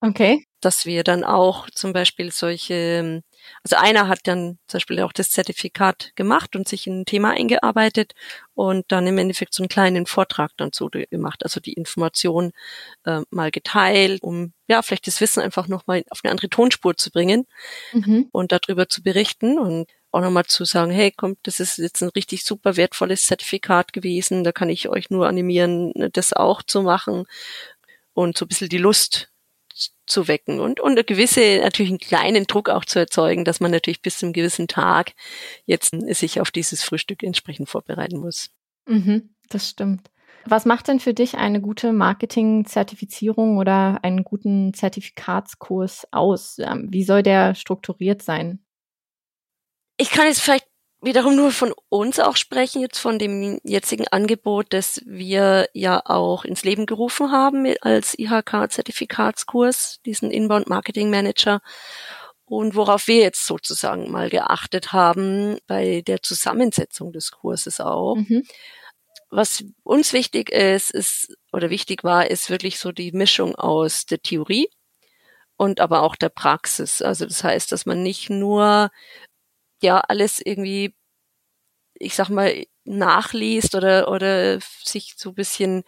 Okay. 0.00 0.46
Dass 0.60 0.86
wir 0.86 1.04
dann 1.04 1.24
auch 1.24 1.68
zum 1.70 1.92
Beispiel 1.92 2.30
solche 2.30 3.22
also 3.62 3.76
einer 3.76 4.08
hat 4.08 4.20
dann 4.24 4.58
zum 4.66 4.78
Beispiel 4.78 5.00
auch 5.00 5.12
das 5.12 5.30
Zertifikat 5.30 6.12
gemacht 6.14 6.56
und 6.56 6.68
sich 6.68 6.86
in 6.86 7.00
ein 7.00 7.04
Thema 7.04 7.30
eingearbeitet 7.30 8.12
und 8.54 8.84
dann 8.88 9.06
im 9.06 9.18
Endeffekt 9.18 9.54
so 9.54 9.62
einen 9.62 9.68
kleinen 9.68 10.06
Vortrag 10.06 10.52
dann 10.56 10.70
so 10.72 10.88
gemacht, 10.88 11.42
also 11.42 11.60
die 11.60 11.74
Information 11.74 12.52
äh, 13.04 13.20
mal 13.30 13.50
geteilt, 13.50 14.22
um 14.22 14.52
ja 14.68 14.82
vielleicht 14.82 15.06
das 15.06 15.20
Wissen 15.20 15.40
einfach 15.40 15.68
nochmal 15.68 16.04
auf 16.10 16.20
eine 16.22 16.30
andere 16.30 16.48
Tonspur 16.48 16.96
zu 16.96 17.10
bringen 17.10 17.46
mhm. 17.92 18.28
und 18.32 18.52
darüber 18.52 18.88
zu 18.88 19.02
berichten 19.02 19.58
und 19.58 19.90
auch 20.10 20.20
nochmal 20.20 20.44
zu 20.44 20.64
sagen, 20.64 20.92
hey, 20.92 21.10
kommt, 21.10 21.38
das 21.42 21.58
ist 21.58 21.78
jetzt 21.78 22.02
ein 22.02 22.10
richtig 22.10 22.44
super 22.44 22.76
wertvolles 22.76 23.26
Zertifikat 23.26 23.92
gewesen, 23.92 24.44
da 24.44 24.52
kann 24.52 24.70
ich 24.70 24.88
euch 24.88 25.10
nur 25.10 25.26
animieren, 25.26 25.92
das 26.12 26.32
auch 26.32 26.62
zu 26.62 26.82
machen 26.82 27.24
und 28.12 28.38
so 28.38 28.44
ein 28.44 28.48
bisschen 28.48 28.68
die 28.68 28.78
Lust 28.78 29.33
zu 30.06 30.28
wecken 30.28 30.60
und, 30.60 30.80
und 30.80 30.92
eine 30.92 31.04
gewisse, 31.04 31.60
natürlich 31.62 31.90
einen 31.90 31.98
kleinen 31.98 32.46
Druck 32.46 32.68
auch 32.68 32.84
zu 32.84 32.98
erzeugen, 32.98 33.44
dass 33.44 33.60
man 33.60 33.70
natürlich 33.70 34.02
bis 34.02 34.18
zum 34.18 34.32
gewissen 34.32 34.68
Tag 34.68 35.12
jetzt 35.66 35.94
sich 36.14 36.40
auf 36.40 36.50
dieses 36.50 36.82
Frühstück 36.82 37.22
entsprechend 37.22 37.68
vorbereiten 37.68 38.18
muss. 38.18 38.50
Mhm, 38.86 39.34
das 39.48 39.70
stimmt. 39.70 40.10
Was 40.46 40.66
macht 40.66 40.88
denn 40.88 41.00
für 41.00 41.14
dich 41.14 41.36
eine 41.36 41.60
gute 41.62 41.92
Marketing-Zertifizierung 41.92 43.56
oder 43.56 44.00
einen 44.02 44.24
guten 44.24 44.74
Zertifikatskurs 44.74 46.06
aus? 46.10 46.58
Ähm, 46.58 46.88
wie 46.90 47.04
soll 47.04 47.22
der 47.22 47.54
strukturiert 47.54 48.22
sein? 48.22 48.62
Ich 49.96 50.10
kann 50.10 50.26
jetzt 50.26 50.40
vielleicht 50.40 50.66
wiederum 51.04 51.36
nur 51.36 51.50
von 51.50 51.74
uns 51.88 52.18
auch 52.18 52.36
sprechen, 52.36 52.80
jetzt 52.80 52.98
von 52.98 53.18
dem 53.18 53.60
jetzigen 53.62 54.08
Angebot, 54.08 54.66
das 54.70 55.00
wir 55.04 55.68
ja 55.72 56.02
auch 56.04 56.44
ins 56.44 56.64
Leben 56.64 56.86
gerufen 56.86 57.30
haben 57.30 57.66
als 57.80 58.18
IHK-Zertifikatskurs, 58.18 60.00
diesen 60.04 60.30
Inbound 60.30 60.68
Marketing 60.68 61.10
Manager. 61.10 61.60
Und 62.46 62.74
worauf 62.74 63.06
wir 63.08 63.20
jetzt 63.20 63.46
sozusagen 63.46 64.10
mal 64.10 64.28
geachtet 64.28 64.92
haben 64.92 65.58
bei 65.66 66.02
der 66.06 66.22
Zusammensetzung 66.22 67.12
des 67.12 67.30
Kurses 67.30 67.80
auch. 67.80 68.16
Mhm. 68.16 68.44
Was 69.30 69.64
uns 69.82 70.12
wichtig 70.12 70.50
ist, 70.50 70.90
ist, 70.90 71.36
oder 71.52 71.70
wichtig 71.70 72.04
war, 72.04 72.30
ist 72.30 72.50
wirklich 72.50 72.78
so 72.78 72.92
die 72.92 73.12
Mischung 73.12 73.54
aus 73.56 74.06
der 74.06 74.20
Theorie 74.20 74.68
und 75.56 75.80
aber 75.80 76.02
auch 76.02 76.16
der 76.16 76.28
Praxis. 76.28 77.02
Also 77.02 77.26
das 77.26 77.42
heißt, 77.42 77.72
dass 77.72 77.86
man 77.86 78.02
nicht 78.02 78.30
nur 78.30 78.90
ja 79.84 80.00
alles 80.00 80.40
irgendwie, 80.44 80.94
ich 81.94 82.14
sag 82.14 82.28
mal, 82.28 82.64
nachliest 82.84 83.74
oder 83.74 84.10
oder 84.10 84.58
sich 84.82 85.14
so 85.16 85.30
ein 85.30 85.34
bisschen 85.34 85.84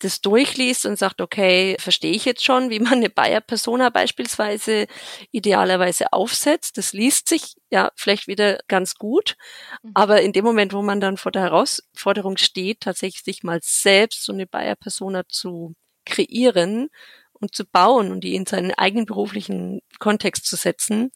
das 0.00 0.20
durchliest 0.20 0.86
und 0.86 0.98
sagt, 0.98 1.20
okay, 1.20 1.76
verstehe 1.80 2.12
ich 2.12 2.24
jetzt 2.24 2.44
schon, 2.44 2.70
wie 2.70 2.78
man 2.78 2.94
eine 2.94 3.10
Bayer-Persona 3.10 3.90
beispielsweise 3.90 4.86
idealerweise 5.32 6.12
aufsetzt. 6.12 6.78
Das 6.78 6.92
liest 6.92 7.28
sich 7.28 7.54
ja 7.70 7.90
vielleicht 7.96 8.28
wieder 8.28 8.60
ganz 8.68 8.94
gut. 8.94 9.36
Mhm. 9.82 9.90
Aber 9.94 10.22
in 10.22 10.32
dem 10.32 10.44
Moment, 10.44 10.72
wo 10.72 10.82
man 10.82 11.00
dann 11.00 11.16
vor 11.16 11.32
der 11.32 11.42
Herausforderung 11.42 12.36
steht, 12.36 12.80
tatsächlich 12.80 13.24
sich 13.24 13.42
mal 13.42 13.60
selbst 13.62 14.24
so 14.24 14.32
eine 14.32 14.46
Bayer-Persona 14.46 15.24
zu 15.28 15.74
kreieren 16.06 16.88
und 17.32 17.54
zu 17.54 17.64
bauen 17.66 18.12
und 18.12 18.22
die 18.22 18.34
in 18.34 18.46
seinen 18.46 18.72
eigenen 18.72 19.06
beruflichen 19.06 19.80
Kontext 19.98 20.46
zu 20.46 20.56
setzen, 20.56 21.10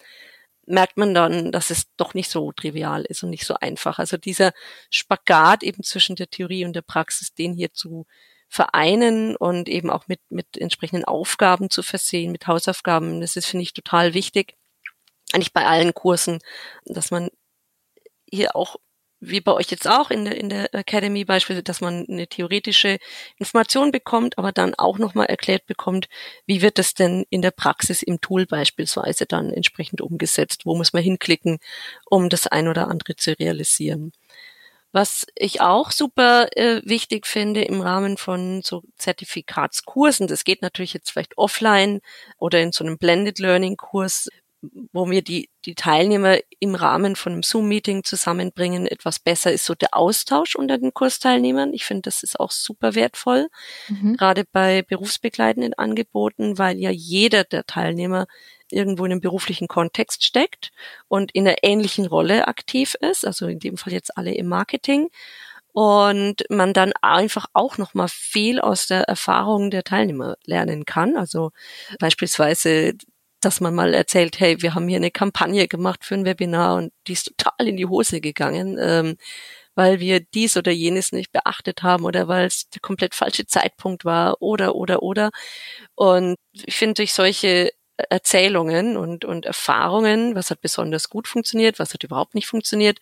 merkt 0.72 0.96
man 0.96 1.12
dann, 1.14 1.52
dass 1.52 1.70
es 1.70 1.84
doch 1.96 2.14
nicht 2.14 2.30
so 2.30 2.50
trivial 2.52 3.04
ist 3.04 3.22
und 3.22 3.30
nicht 3.30 3.46
so 3.46 3.54
einfach. 3.54 3.98
Also 3.98 4.16
dieser 4.16 4.52
Spagat 4.90 5.62
eben 5.62 5.82
zwischen 5.82 6.16
der 6.16 6.30
Theorie 6.30 6.64
und 6.64 6.72
der 6.74 6.82
Praxis, 6.82 7.34
den 7.34 7.52
hier 7.52 7.72
zu 7.74 8.06
vereinen 8.48 9.36
und 9.36 9.68
eben 9.68 9.90
auch 9.90 10.08
mit, 10.08 10.20
mit 10.30 10.56
entsprechenden 10.56 11.04
Aufgaben 11.04 11.70
zu 11.70 11.82
versehen, 11.82 12.32
mit 12.32 12.46
Hausaufgaben. 12.46 13.20
Das 13.20 13.36
ist, 13.36 13.46
finde 13.46 13.64
ich, 13.64 13.74
total 13.74 14.14
wichtig. 14.14 14.56
Eigentlich 15.32 15.52
bei 15.52 15.66
allen 15.66 15.94
Kursen, 15.94 16.38
dass 16.86 17.10
man 17.10 17.30
hier 18.30 18.56
auch 18.56 18.76
wie 19.24 19.40
bei 19.40 19.52
euch 19.52 19.70
jetzt 19.70 19.88
auch 19.88 20.10
in 20.10 20.24
der, 20.24 20.36
in 20.36 20.48
der 20.48 20.74
Academy 20.74 21.24
beispielsweise, 21.24 21.62
dass 21.62 21.80
man 21.80 22.06
eine 22.08 22.26
theoretische 22.26 22.98
Information 23.38 23.92
bekommt, 23.92 24.36
aber 24.36 24.50
dann 24.50 24.74
auch 24.74 24.98
nochmal 24.98 25.26
erklärt 25.26 25.66
bekommt, 25.66 26.08
wie 26.44 26.60
wird 26.60 26.76
das 26.76 26.94
denn 26.94 27.24
in 27.30 27.40
der 27.40 27.52
Praxis 27.52 28.02
im 28.02 28.20
Tool 28.20 28.46
beispielsweise 28.46 29.24
dann 29.24 29.52
entsprechend 29.52 30.00
umgesetzt? 30.00 30.66
Wo 30.66 30.74
muss 30.76 30.92
man 30.92 31.04
hinklicken, 31.04 31.58
um 32.04 32.28
das 32.28 32.48
ein 32.48 32.66
oder 32.66 32.88
andere 32.88 33.14
zu 33.14 33.38
realisieren? 33.38 34.12
Was 34.90 35.24
ich 35.36 35.60
auch 35.60 35.90
super 35.92 36.48
äh, 36.56 36.82
wichtig 36.84 37.26
finde 37.26 37.62
im 37.62 37.80
Rahmen 37.80 38.18
von 38.18 38.60
so 38.62 38.82
Zertifikatskursen, 38.98 40.26
das 40.26 40.44
geht 40.44 40.62
natürlich 40.62 40.92
jetzt 40.92 41.10
vielleicht 41.10 41.38
offline 41.38 42.00
oder 42.38 42.60
in 42.60 42.72
so 42.72 42.84
einem 42.84 42.98
Blended 42.98 43.38
Learning 43.38 43.76
Kurs, 43.76 44.28
wo 44.92 45.10
wir 45.10 45.22
die, 45.22 45.48
die 45.64 45.74
Teilnehmer 45.74 46.38
im 46.60 46.74
Rahmen 46.74 47.16
von 47.16 47.32
einem 47.32 47.42
Zoom-Meeting 47.42 48.04
zusammenbringen, 48.04 48.86
etwas 48.86 49.18
besser 49.18 49.52
ist 49.52 49.64
so 49.64 49.74
der 49.74 49.94
Austausch 49.96 50.54
unter 50.54 50.78
den 50.78 50.94
Kursteilnehmern. 50.94 51.72
Ich 51.72 51.84
finde, 51.84 52.02
das 52.02 52.22
ist 52.22 52.38
auch 52.38 52.52
super 52.52 52.94
wertvoll, 52.94 53.48
mhm. 53.88 54.16
gerade 54.16 54.44
bei 54.50 54.82
berufsbegleitenden 54.82 55.74
Angeboten, 55.74 56.58
weil 56.58 56.78
ja 56.78 56.90
jeder 56.90 57.44
der 57.44 57.66
Teilnehmer 57.66 58.26
irgendwo 58.70 59.04
in 59.04 59.12
einem 59.12 59.20
beruflichen 59.20 59.68
Kontext 59.68 60.24
steckt 60.24 60.70
und 61.08 61.32
in 61.32 61.46
einer 61.46 61.58
ähnlichen 61.62 62.06
Rolle 62.06 62.48
aktiv 62.48 62.94
ist, 63.00 63.26
also 63.26 63.46
in 63.48 63.58
dem 63.58 63.76
Fall 63.76 63.92
jetzt 63.92 64.16
alle 64.16 64.34
im 64.34 64.46
Marketing 64.46 65.10
und 65.72 66.44
man 66.50 66.74
dann 66.74 66.92
einfach 67.00 67.46
auch 67.54 67.78
noch 67.78 67.94
mal 67.94 68.08
viel 68.08 68.60
aus 68.60 68.86
der 68.86 69.02
Erfahrung 69.02 69.70
der 69.70 69.84
Teilnehmer 69.84 70.36
lernen 70.44 70.84
kann. 70.84 71.16
Also 71.16 71.50
beispielsweise, 71.98 72.92
dass 73.44 73.60
man 73.60 73.74
mal 73.74 73.94
erzählt, 73.94 74.40
hey, 74.40 74.62
wir 74.62 74.74
haben 74.74 74.88
hier 74.88 74.96
eine 74.96 75.10
Kampagne 75.10 75.68
gemacht 75.68 76.04
für 76.04 76.14
ein 76.14 76.24
Webinar 76.24 76.76
und 76.76 76.92
die 77.06 77.12
ist 77.12 77.32
total 77.36 77.68
in 77.68 77.76
die 77.76 77.86
Hose 77.86 78.20
gegangen, 78.20 78.78
ähm, 78.80 79.16
weil 79.74 80.00
wir 80.00 80.20
dies 80.20 80.56
oder 80.56 80.72
jenes 80.72 81.12
nicht 81.12 81.32
beachtet 81.32 81.82
haben 81.82 82.04
oder 82.04 82.28
weil 82.28 82.46
es 82.46 82.68
der 82.70 82.80
komplett 82.80 83.14
falsche 83.14 83.46
Zeitpunkt 83.46 84.04
war 84.04 84.40
oder 84.42 84.74
oder 84.74 85.02
oder. 85.02 85.30
Und 85.94 86.36
ich 86.52 86.74
finde 86.76 86.94
durch 86.94 87.14
solche 87.14 87.70
Erzählungen 88.10 88.96
und, 88.96 89.24
und 89.24 89.46
Erfahrungen, 89.46 90.34
was 90.34 90.50
hat 90.50 90.60
besonders 90.60 91.08
gut 91.08 91.28
funktioniert, 91.28 91.78
was 91.78 91.94
hat 91.94 92.04
überhaupt 92.04 92.34
nicht 92.34 92.46
funktioniert, 92.46 92.98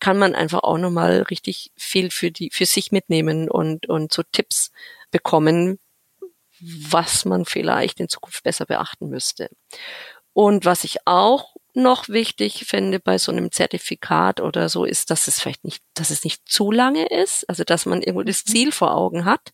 kann 0.00 0.18
man 0.18 0.34
einfach 0.34 0.60
auch 0.62 0.78
nochmal 0.78 1.22
richtig 1.22 1.72
viel 1.76 2.10
für 2.10 2.30
die, 2.30 2.50
für 2.52 2.66
sich 2.66 2.92
mitnehmen 2.92 3.50
und, 3.50 3.88
und 3.88 4.12
so 4.12 4.22
Tipps 4.32 4.70
bekommen, 5.10 5.78
was 6.60 7.24
man 7.24 7.44
vielleicht 7.44 8.00
in 8.00 8.08
Zukunft 8.08 8.42
besser 8.42 8.66
beachten 8.66 9.08
müsste. 9.08 9.48
Und 10.32 10.64
was 10.64 10.84
ich 10.84 10.98
auch 11.06 11.54
noch 11.72 12.08
wichtig 12.08 12.64
finde 12.66 13.00
bei 13.00 13.18
so 13.18 13.32
einem 13.32 13.52
Zertifikat 13.52 14.40
oder 14.40 14.68
so 14.68 14.84
ist, 14.84 15.10
dass 15.10 15.28
es 15.28 15.40
vielleicht 15.40 15.64
nicht, 15.64 15.82
dass 15.94 16.10
es 16.10 16.24
nicht 16.24 16.48
zu 16.48 16.70
lange 16.70 17.06
ist, 17.06 17.48
also 17.48 17.64
dass 17.64 17.86
man 17.86 18.00
irgendwo 18.00 18.22
das 18.22 18.44
mhm. 18.46 18.50
Ziel 18.50 18.72
vor 18.72 18.94
Augen 18.94 19.24
hat, 19.24 19.52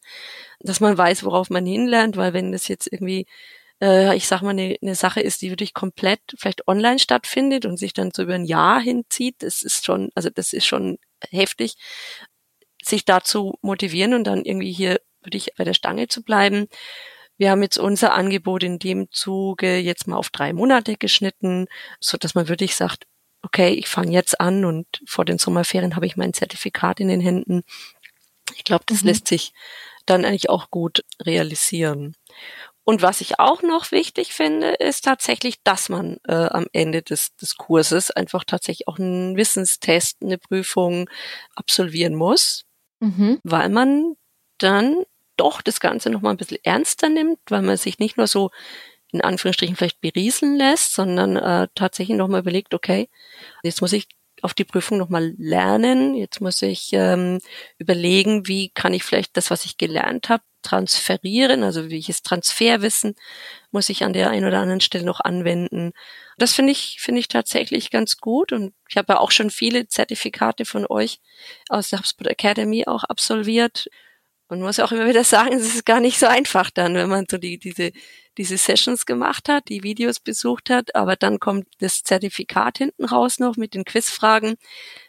dass 0.60 0.80
man 0.80 0.96
weiß, 0.96 1.24
worauf 1.24 1.50
man 1.50 1.66
hinlernt, 1.66 2.16
weil 2.16 2.32
wenn 2.32 2.52
das 2.52 2.68
jetzt 2.68 2.86
irgendwie 2.90 3.26
äh, 3.82 4.16
ich 4.16 4.28
sag 4.28 4.42
mal, 4.42 4.50
eine, 4.50 4.76
eine 4.80 4.94
Sache 4.94 5.20
ist, 5.20 5.42
die 5.42 5.50
wirklich 5.50 5.74
komplett 5.74 6.20
vielleicht 6.38 6.66
online 6.68 7.00
stattfindet 7.00 7.66
und 7.66 7.76
sich 7.76 7.92
dann 7.92 8.12
so 8.14 8.22
über 8.22 8.34
ein 8.34 8.44
Jahr 8.44 8.80
hinzieht, 8.80 9.36
das 9.40 9.62
ist 9.62 9.84
schon, 9.84 10.10
also 10.14 10.30
das 10.30 10.52
ist 10.52 10.66
schon 10.66 10.98
heftig, 11.30 11.74
sich 12.82 13.04
dazu 13.04 13.58
motivieren 13.60 14.14
und 14.14 14.24
dann 14.24 14.44
irgendwie 14.44 14.72
hier 14.72 15.00
wirklich 15.24 15.50
bei 15.56 15.64
der 15.64 15.74
Stange 15.74 16.08
zu 16.08 16.22
bleiben. 16.22 16.68
Wir 17.38 17.50
haben 17.50 17.62
jetzt 17.62 17.78
unser 17.78 18.12
Angebot 18.12 18.62
in 18.62 18.78
dem 18.78 19.10
Zuge 19.10 19.78
jetzt 19.78 20.06
mal 20.06 20.16
auf 20.16 20.30
drei 20.30 20.52
Monate 20.52 20.96
geschnitten, 20.96 21.66
so 21.98 22.16
dass 22.16 22.34
man 22.34 22.48
wirklich 22.48 22.76
sagt, 22.76 23.06
okay, 23.42 23.70
ich 23.70 23.88
fange 23.88 24.12
jetzt 24.12 24.40
an 24.40 24.64
und 24.64 24.86
vor 25.06 25.24
den 25.24 25.38
Sommerferien 25.38 25.96
habe 25.96 26.06
ich 26.06 26.16
mein 26.16 26.32
Zertifikat 26.32 27.00
in 27.00 27.08
den 27.08 27.20
Händen. 27.20 27.62
Ich 28.56 28.64
glaube, 28.64 28.84
das 28.86 29.02
mhm. 29.02 29.08
lässt 29.08 29.26
sich 29.26 29.52
dann 30.06 30.24
eigentlich 30.24 30.50
auch 30.50 30.70
gut 30.70 31.04
realisieren. 31.24 32.14
Und 32.84 33.00
was 33.00 33.20
ich 33.20 33.38
auch 33.38 33.62
noch 33.62 33.92
wichtig 33.92 34.32
finde, 34.32 34.70
ist 34.70 35.04
tatsächlich, 35.04 35.62
dass 35.62 35.88
man 35.88 36.18
äh, 36.26 36.32
am 36.32 36.66
Ende 36.72 37.02
des, 37.02 37.34
des 37.36 37.56
Kurses 37.56 38.10
einfach 38.10 38.44
tatsächlich 38.44 38.88
auch 38.88 38.98
einen 38.98 39.36
Wissenstest, 39.36 40.18
eine 40.20 40.38
Prüfung 40.38 41.08
absolvieren 41.54 42.16
muss, 42.16 42.64
mhm. 42.98 43.38
weil 43.44 43.68
man 43.68 44.14
dann 44.58 45.04
doch 45.36 45.62
das 45.62 45.80
Ganze 45.80 46.10
nochmal 46.10 46.34
ein 46.34 46.38
bisschen 46.38 46.58
ernster 46.62 47.08
nimmt, 47.08 47.38
weil 47.48 47.62
man 47.62 47.76
sich 47.76 47.98
nicht 47.98 48.16
nur 48.16 48.26
so 48.26 48.50
in 49.12 49.20
Anführungsstrichen 49.20 49.76
vielleicht 49.76 50.00
berieseln 50.00 50.56
lässt, 50.56 50.94
sondern 50.94 51.36
äh, 51.36 51.68
tatsächlich 51.74 52.16
nochmal 52.16 52.40
überlegt, 52.40 52.74
okay, 52.74 53.08
jetzt 53.62 53.82
muss 53.82 53.92
ich 53.92 54.08
auf 54.42 54.54
die 54.54 54.64
Prüfung 54.64 54.98
nochmal 54.98 55.34
lernen. 55.38 56.14
Jetzt 56.14 56.40
muss 56.40 56.60
ich 56.62 56.90
ähm, 56.92 57.38
überlegen, 57.78 58.48
wie 58.48 58.70
kann 58.70 58.92
ich 58.92 59.04
vielleicht 59.04 59.36
das, 59.36 59.50
was 59.50 59.64
ich 59.64 59.76
gelernt 59.78 60.28
habe, 60.28 60.42
transferieren, 60.62 61.62
also 61.62 61.90
welches 61.90 62.22
Transferwissen 62.22 63.14
muss 63.70 63.88
ich 63.88 64.04
an 64.04 64.12
der 64.12 64.30
einen 64.30 64.46
oder 64.46 64.60
anderen 64.60 64.80
Stelle 64.80 65.04
noch 65.04 65.20
anwenden. 65.20 65.92
Das 66.38 66.52
finde 66.52 66.72
ich, 66.72 66.98
finde 67.00 67.20
ich 67.20 67.28
tatsächlich 67.28 67.90
ganz 67.90 68.18
gut 68.18 68.52
und 68.52 68.72
ich 68.88 68.96
habe 68.96 69.14
ja 69.14 69.20
auch 69.20 69.30
schon 69.30 69.50
viele 69.50 69.88
Zertifikate 69.88 70.64
von 70.64 70.86
euch 70.88 71.20
aus 71.68 71.90
der 71.90 71.98
HubSpot 72.00 72.26
Academy 72.26 72.84
auch 72.86 73.04
absolviert 73.04 73.88
und 74.52 74.60
muss 74.60 74.80
auch 74.80 74.92
immer 74.92 75.08
wieder 75.08 75.24
sagen, 75.24 75.54
es 75.54 75.74
ist 75.74 75.86
gar 75.86 76.00
nicht 76.00 76.18
so 76.18 76.26
einfach 76.26 76.70
dann, 76.70 76.94
wenn 76.94 77.08
man 77.08 77.24
so 77.28 77.38
die, 77.38 77.56
diese, 77.58 77.90
diese 78.36 78.58
Sessions 78.58 79.06
gemacht 79.06 79.48
hat, 79.48 79.70
die 79.70 79.82
Videos 79.82 80.20
besucht 80.20 80.68
hat, 80.68 80.94
aber 80.94 81.16
dann 81.16 81.40
kommt 81.40 81.66
das 81.80 82.02
Zertifikat 82.02 82.76
hinten 82.76 83.06
raus 83.06 83.38
noch 83.38 83.56
mit 83.56 83.72
den 83.72 83.86
Quizfragen. 83.86 84.56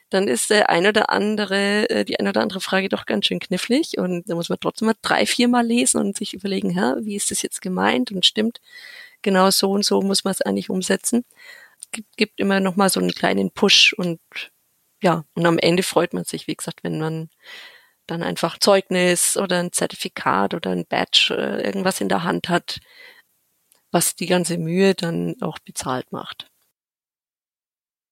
Dann 0.10 0.30
ist 0.30 0.50
der 0.50 0.70
ein 0.70 0.88
oder 0.88 1.10
andere, 1.10 1.90
äh, 1.90 2.06
die 2.06 2.18
eine 2.20 2.30
oder 2.30 2.42
andere 2.42 2.62
Frage 2.62 2.88
doch 2.88 3.06
ganz 3.06 3.26
schön 3.26 3.42
knifflig 3.42 3.98
und 3.98 4.30
da 4.30 4.36
muss 4.36 4.48
man 4.48 4.60
trotzdem 4.62 4.86
mal 4.86 4.96
drei, 5.02 5.26
vier 5.26 5.50
Mal 5.50 5.66
lesen 5.66 6.00
und 6.00 6.16
sich 6.16 6.34
überlegen, 6.34 6.70
hä, 6.70 7.02
wie 7.02 7.18
ist 7.18 7.30
das 7.30 7.42
jetzt 7.42 7.62
gemeint 7.62 8.14
und 8.14 8.26
stimmt 8.26 8.62
genau 9.24 9.52
so 9.52 9.72
und 9.72 9.84
so 9.84 10.02
muss 10.02 10.24
man 10.24 10.32
es 10.32 10.42
eigentlich 10.42 10.70
umsetzen. 10.70 11.26
Es 11.82 11.92
gibt, 11.92 12.16
gibt 12.16 12.40
immer 12.40 12.62
noch 12.62 12.78
mal 12.78 12.90
so 12.90 13.02
einen 13.02 13.12
kleinen 13.12 13.52
Push 13.52 13.92
und 13.98 14.22
ja, 15.02 15.26
und 15.34 15.46
am 15.46 15.60
Ende 15.60 15.84
freut 15.84 16.14
man 16.14 16.24
sich, 16.24 16.48
wie 16.48 16.56
gesagt, 16.56 16.84
wenn 16.84 16.98
man 16.98 17.30
dann 18.08 18.24
einfach 18.24 18.58
Zeugnis 18.58 19.38
oder 19.38 19.60
ein 19.60 19.72
Zertifikat 19.72 20.54
oder 20.54 20.72
ein 20.72 20.86
Badge 20.88 21.36
äh, 21.38 21.66
irgendwas 21.66 22.02
in 22.02 22.10
der 22.10 22.24
Hand 22.24 22.50
hat, 22.50 22.80
was 23.92 24.16
die 24.16 24.26
ganze 24.26 24.58
Mühe 24.58 24.96
dann 24.96 25.36
auch 25.42 25.60
bezahlt 25.60 26.12
macht. 26.12 26.50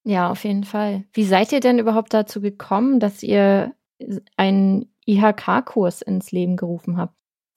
Ja, 0.04 0.30
auf 0.30 0.44
jeden 0.44 0.64
Fall. 0.64 1.06
Wie 1.14 1.26
seid 1.26 1.52
ihr 1.52 1.60
denn 1.60 1.80
überhaupt 1.80 2.14
dazu 2.14 2.42
gekommen, 2.42 3.00
dass 3.00 3.22
ihr 3.22 3.76
einen 4.36 4.94
IHK-Kurs 5.06 6.02
ins 6.02 6.32
Leben 6.32 6.58
gerufen 6.58 6.98
habt? 6.98 7.16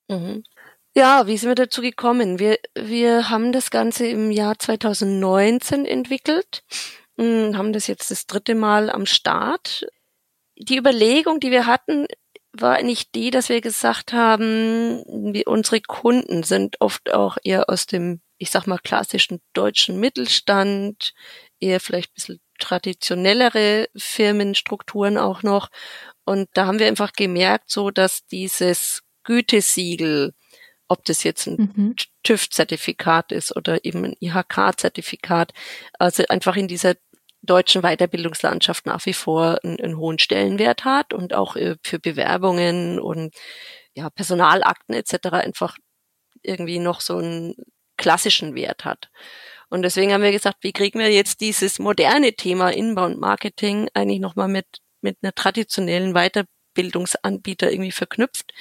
Mhm. 0.09 0.45
Ja, 0.97 1.27
wie 1.27 1.37
sind 1.37 1.49
wir 1.49 1.55
dazu 1.55 1.81
gekommen? 1.81 2.39
Wir, 2.39 2.59
wir 2.75 3.31
haben 3.31 3.51
das 3.51 3.71
Ganze 3.71 4.07
im 4.07 4.31
Jahr 4.31 4.59
2019 4.59 5.87
entwickelt, 5.87 6.63
hm, 7.19 7.57
haben 7.57 7.73
das 7.73 7.87
jetzt 7.87 8.11
das 8.11 8.27
dritte 8.27 8.55
Mal 8.55 8.91
am 8.91 9.07
Start. 9.07 9.87
Die 10.57 10.77
Überlegung, 10.77 11.41
die 11.41 11.51
wir 11.51 11.67
hatten, 11.67 12.07
war 12.57 12.83
nicht 12.83 13.15
die, 13.15 13.31
dass 13.31 13.49
wir 13.49 13.61
gesagt 13.61 14.13
haben, 14.13 15.03
wie 15.33 15.45
unsere 15.45 15.81
Kunden 15.81 16.43
sind 16.43 16.81
oft 16.81 17.13
auch 17.13 17.37
eher 17.43 17.69
aus 17.69 17.87
dem 17.87 18.21
ich 18.39 18.51
sag 18.51 18.67
mal, 18.67 18.79
klassischen 18.79 19.41
deutschen 19.53 19.99
Mittelstand, 20.01 21.15
eher 21.61 21.81
vielleicht 21.81 22.11
ein 22.11 22.15
bisschen 22.15 22.41
traditionellere 22.59 23.89
Firmenstrukturen 23.97 25.19
auch 25.19 25.43
noch. 25.43 25.71
Und 26.25 26.49
da 26.55 26.67
haben 26.67 26.79
wir 26.79 26.87
einfach 26.87 27.13
gemerkt, 27.13 27.71
so 27.71 27.91
dass 27.91 28.27
dieses 28.27 29.03
Gütesiegel, 29.25 30.35
ob 30.89 31.05
das 31.05 31.25
jetzt 31.25 31.47
ein 31.47 31.73
mhm. 31.75 31.95
TÜV-Zertifikat 32.23 33.33
ist 33.33 33.57
oder 33.57 33.85
eben 33.85 34.05
ein 34.05 34.17
IHK-Zertifikat, 34.21 35.53
also 35.99 36.25
einfach 36.29 36.57
in 36.57 36.69
dieser 36.69 36.95
deutschen 37.45 37.83
Weiterbildungslandschaft 37.83 38.87
nach 38.87 39.05
wie 39.07 39.13
vor 39.13 39.59
einen, 39.63 39.81
einen 39.81 39.97
hohen 39.99 40.19
Stellenwert 40.19 40.85
hat 40.85 41.13
und 41.13 41.35
auch 41.35 41.57
äh, 41.57 41.77
für 41.83 41.99
Bewerbungen 41.99 42.99
und 42.99 43.35
ja, 43.95 44.11
Personalakten 44.11 44.95
etc. 44.95 45.29
einfach 45.33 45.77
irgendwie 46.43 46.79
noch 46.79 47.01
so 47.01 47.19
einen 47.19 47.55
klassischen 47.97 48.55
Wert 48.55 48.85
hat. 48.85 49.11
Und 49.71 49.83
deswegen 49.83 50.13
haben 50.13 50.23
wir 50.23 50.33
gesagt, 50.33 50.59
wie 50.63 50.73
kriegen 50.73 50.99
wir 50.99 51.11
jetzt 51.11 51.41
dieses 51.41 51.79
moderne 51.79 52.35
Thema 52.35 52.71
Inbound 52.71 53.19
Marketing 53.19 53.89
eigentlich 53.95 54.21
nochmal 54.21 54.49
mit, 54.49 54.67
mit 55.01 55.19
einer 55.23 55.35
traditionellen 55.35 56.13
Weiterbildungsanbieter 56.13 57.73
irgendwie 57.73 57.93
verknüpft 57.93 58.53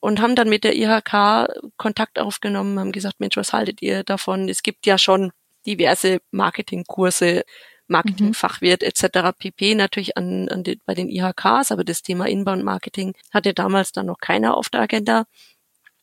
und 0.00 0.20
haben 0.20 0.34
dann 0.34 0.48
mit 0.48 0.64
der 0.64 0.74
IHK 0.74 1.48
Kontakt 1.76 2.18
aufgenommen, 2.18 2.78
haben 2.78 2.92
gesagt, 2.92 3.20
Mensch, 3.20 3.36
was 3.36 3.52
haltet 3.52 3.82
ihr 3.82 4.02
davon? 4.02 4.48
Es 4.48 4.62
gibt 4.62 4.86
ja 4.86 4.98
schon 4.98 5.32
diverse 5.66 6.20
Marketingkurse, 6.30 7.44
Marketingfachwirt 7.88 8.82
mhm. 8.82 8.88
etc. 8.88 9.36
pp. 9.38 9.74
natürlich 9.74 10.16
an, 10.16 10.48
an 10.48 10.64
die, 10.64 10.80
bei 10.84 10.94
den 10.94 11.08
IHKs, 11.08 11.72
aber 11.72 11.84
das 11.84 12.02
Thema 12.02 12.26
Inbound 12.26 12.64
Marketing 12.64 13.14
hatte 13.32 13.54
damals 13.54 13.92
dann 13.92 14.06
noch 14.06 14.18
keiner 14.18 14.56
auf 14.56 14.68
der 14.68 14.82
Agenda. 14.82 15.26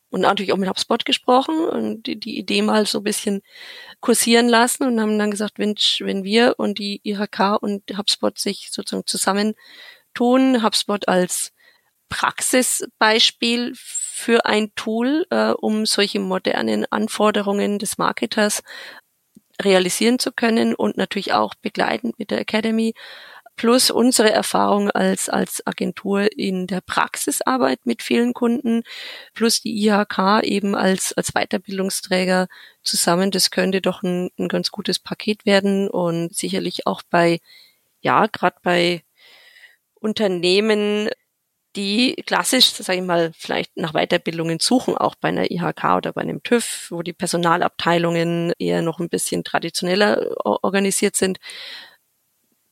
Und 0.09 0.21
natürlich 0.21 0.53
auch 0.53 0.57
mit 0.57 0.69
HubSpot 0.69 1.05
gesprochen 1.05 1.57
und 1.57 2.03
die, 2.05 2.19
die 2.19 2.37
Idee 2.37 2.61
mal 2.61 2.85
so 2.85 2.99
ein 2.99 3.03
bisschen 3.03 3.41
kursieren 3.99 4.47
lassen 4.47 4.83
und 4.83 5.01
haben 5.01 5.17
dann 5.17 5.31
gesagt, 5.31 5.57
wenn, 5.57 5.73
wenn 6.01 6.23
wir 6.23 6.53
und 6.59 6.77
die 6.77 7.01
IHK 7.03 7.57
und 7.59 7.97
HubSpot 7.97 8.37
sich 8.37 8.69
sozusagen 8.71 9.07
zusammentun, 9.07 10.63
HubSpot 10.63 11.07
als 11.07 11.51
Praxisbeispiel 12.09 13.73
für 13.75 14.45
ein 14.45 14.71
Tool, 14.75 15.25
äh, 15.31 15.49
um 15.49 15.87
solche 15.87 16.19
modernen 16.19 16.85
Anforderungen 16.91 17.79
des 17.79 17.97
Marketers 17.97 18.61
realisieren 19.61 20.19
zu 20.19 20.31
können 20.31 20.75
und 20.75 20.97
natürlich 20.97 21.33
auch 21.33 21.55
begleitend 21.55 22.17
mit 22.19 22.31
der 22.31 22.39
Academy 22.39 22.93
plus 23.55 23.91
unsere 23.91 24.31
Erfahrung 24.31 24.89
als, 24.89 25.29
als 25.29 25.65
Agentur 25.67 26.27
in 26.37 26.67
der 26.67 26.81
Praxisarbeit 26.81 27.85
mit 27.85 28.01
vielen 28.01 28.33
Kunden, 28.33 28.83
plus 29.33 29.61
die 29.61 29.85
IHK 29.85 30.41
eben 30.43 30.75
als, 30.75 31.13
als 31.13 31.33
Weiterbildungsträger 31.33 32.47
zusammen. 32.81 33.31
Das 33.31 33.51
könnte 33.51 33.81
doch 33.81 34.01
ein, 34.03 34.31
ein 34.39 34.47
ganz 34.47 34.71
gutes 34.71 34.99
Paket 34.99 35.45
werden 35.45 35.87
und 35.89 36.35
sicherlich 36.35 36.87
auch 36.87 37.03
bei, 37.09 37.39
ja, 38.01 38.27
gerade 38.27 38.57
bei 38.63 39.03
Unternehmen, 39.95 41.09
die 41.75 42.15
klassisch, 42.25 42.71
sage 42.71 42.99
ich 42.99 43.05
mal, 43.05 43.31
vielleicht 43.33 43.75
nach 43.77 43.93
Weiterbildungen 43.93 44.59
suchen, 44.59 44.97
auch 44.97 45.15
bei 45.15 45.29
einer 45.29 45.49
IHK 45.49 45.95
oder 45.97 46.13
bei 46.13 46.21
einem 46.21 46.43
TÜV, 46.43 46.87
wo 46.91 47.01
die 47.01 47.13
Personalabteilungen 47.13 48.53
eher 48.59 48.81
noch 48.81 48.99
ein 48.99 49.09
bisschen 49.09 49.43
traditioneller 49.43 50.35
organisiert 50.45 51.15
sind, 51.15 51.39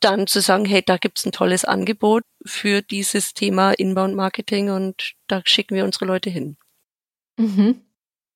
dann 0.00 0.26
zu 0.26 0.40
sagen, 0.40 0.64
hey, 0.64 0.82
da 0.84 0.96
gibt's 0.96 1.24
ein 1.24 1.32
tolles 1.32 1.64
Angebot 1.64 2.24
für 2.44 2.82
dieses 2.82 3.34
Thema 3.34 3.72
Inbound 3.72 4.14
Marketing 4.14 4.70
und 4.70 5.14
da 5.28 5.42
schicken 5.44 5.76
wir 5.76 5.84
unsere 5.84 6.06
Leute 6.06 6.30
hin. 6.30 6.56
Mhm. 7.38 7.82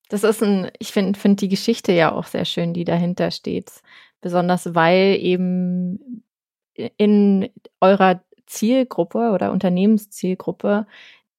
Das 0.09 0.23
ist 0.23 0.43
ein, 0.43 0.71
ich 0.79 0.93
finde 0.93 1.19
find 1.19 1.41
die 1.41 1.49
Geschichte 1.49 1.93
ja 1.93 2.13
auch 2.13 2.27
sehr 2.27 2.45
schön, 2.45 2.73
die 2.73 2.85
dahinter 2.85 3.31
steht. 3.31 3.73
Besonders 4.21 4.75
weil 4.75 5.19
eben 5.21 6.25
in 6.75 7.51
eurer 7.81 8.23
Zielgruppe 8.47 9.31
oder 9.33 9.53
Unternehmenszielgruppe 9.53 10.87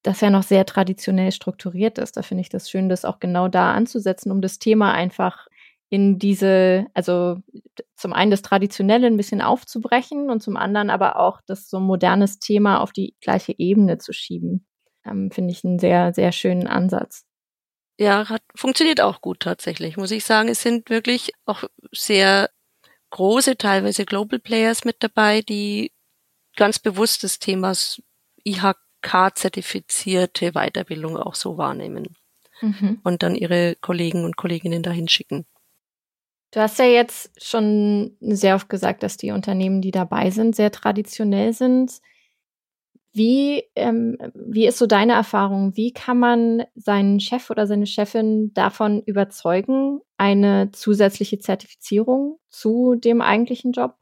das 0.02 0.20
ja 0.20 0.30
noch 0.30 0.42
sehr 0.42 0.64
traditionell 0.64 1.32
strukturiert 1.32 1.98
ist. 1.98 2.16
Da 2.16 2.22
finde 2.22 2.42
ich 2.42 2.48
das 2.48 2.70
schön, 2.70 2.88
das 2.88 3.04
auch 3.04 3.20
genau 3.20 3.48
da 3.48 3.72
anzusetzen, 3.72 4.30
um 4.30 4.40
das 4.40 4.58
Thema 4.58 4.92
einfach 4.92 5.48
in 5.90 6.18
diese, 6.18 6.86
also 6.94 7.38
zum 7.96 8.12
einen 8.12 8.30
das 8.30 8.42
Traditionelle 8.42 9.06
ein 9.06 9.16
bisschen 9.16 9.40
aufzubrechen 9.40 10.30
und 10.30 10.42
zum 10.42 10.56
anderen 10.56 10.90
aber 10.90 11.18
auch 11.18 11.40
das 11.46 11.68
so 11.68 11.80
modernes 11.80 12.38
Thema 12.38 12.80
auf 12.80 12.92
die 12.92 13.14
gleiche 13.20 13.54
Ebene 13.56 13.98
zu 13.98 14.12
schieben. 14.12 14.66
Ähm, 15.04 15.30
Finde 15.30 15.52
ich 15.52 15.64
einen 15.64 15.78
sehr, 15.78 16.12
sehr 16.14 16.32
schönen 16.32 16.66
Ansatz. 16.66 17.24
Ja, 17.98 18.28
hat, 18.28 18.42
funktioniert 18.54 19.00
auch 19.00 19.20
gut 19.20 19.40
tatsächlich, 19.40 19.96
muss 19.96 20.10
ich 20.10 20.24
sagen. 20.24 20.48
Es 20.48 20.62
sind 20.62 20.90
wirklich 20.90 21.32
auch 21.46 21.64
sehr 21.92 22.50
große, 23.10 23.56
teilweise 23.56 24.04
Global 24.04 24.38
Players 24.38 24.84
mit 24.84 24.96
dabei, 25.00 25.40
die 25.42 25.90
ganz 26.58 26.78
bewusst 26.78 27.22
des 27.22 27.38
Themas 27.38 28.02
IHK-zertifizierte 28.44 30.52
Weiterbildung 30.52 31.16
auch 31.16 31.34
so 31.34 31.56
wahrnehmen 31.56 32.14
mhm. 32.60 33.00
und 33.04 33.22
dann 33.22 33.34
ihre 33.34 33.76
Kollegen 33.80 34.24
und 34.24 34.36
Kolleginnen 34.36 34.82
dahin 34.82 35.08
schicken. 35.08 35.46
Du 36.50 36.60
hast 36.60 36.78
ja 36.78 36.86
jetzt 36.86 37.30
schon 37.42 38.16
sehr 38.20 38.54
oft 38.54 38.68
gesagt, 38.68 39.02
dass 39.02 39.16
die 39.16 39.30
Unternehmen, 39.30 39.82
die 39.82 39.90
dabei 39.90 40.30
sind, 40.30 40.56
sehr 40.56 40.72
traditionell 40.72 41.52
sind. 41.52 42.00
Wie, 43.12 43.64
ähm, 43.76 44.16
wie 44.34 44.66
ist 44.66 44.78
so 44.78 44.86
deine 44.86 45.12
Erfahrung? 45.12 45.76
Wie 45.76 45.92
kann 45.92 46.18
man 46.18 46.64
seinen 46.74 47.20
Chef 47.20 47.50
oder 47.50 47.66
seine 47.66 47.86
Chefin 47.86 48.52
davon 48.54 49.02
überzeugen, 49.02 50.00
eine 50.16 50.70
zusätzliche 50.72 51.38
Zertifizierung 51.38 52.38
zu 52.48 52.94
dem 52.96 53.20
eigentlichen 53.20 53.72
Job 53.72 53.96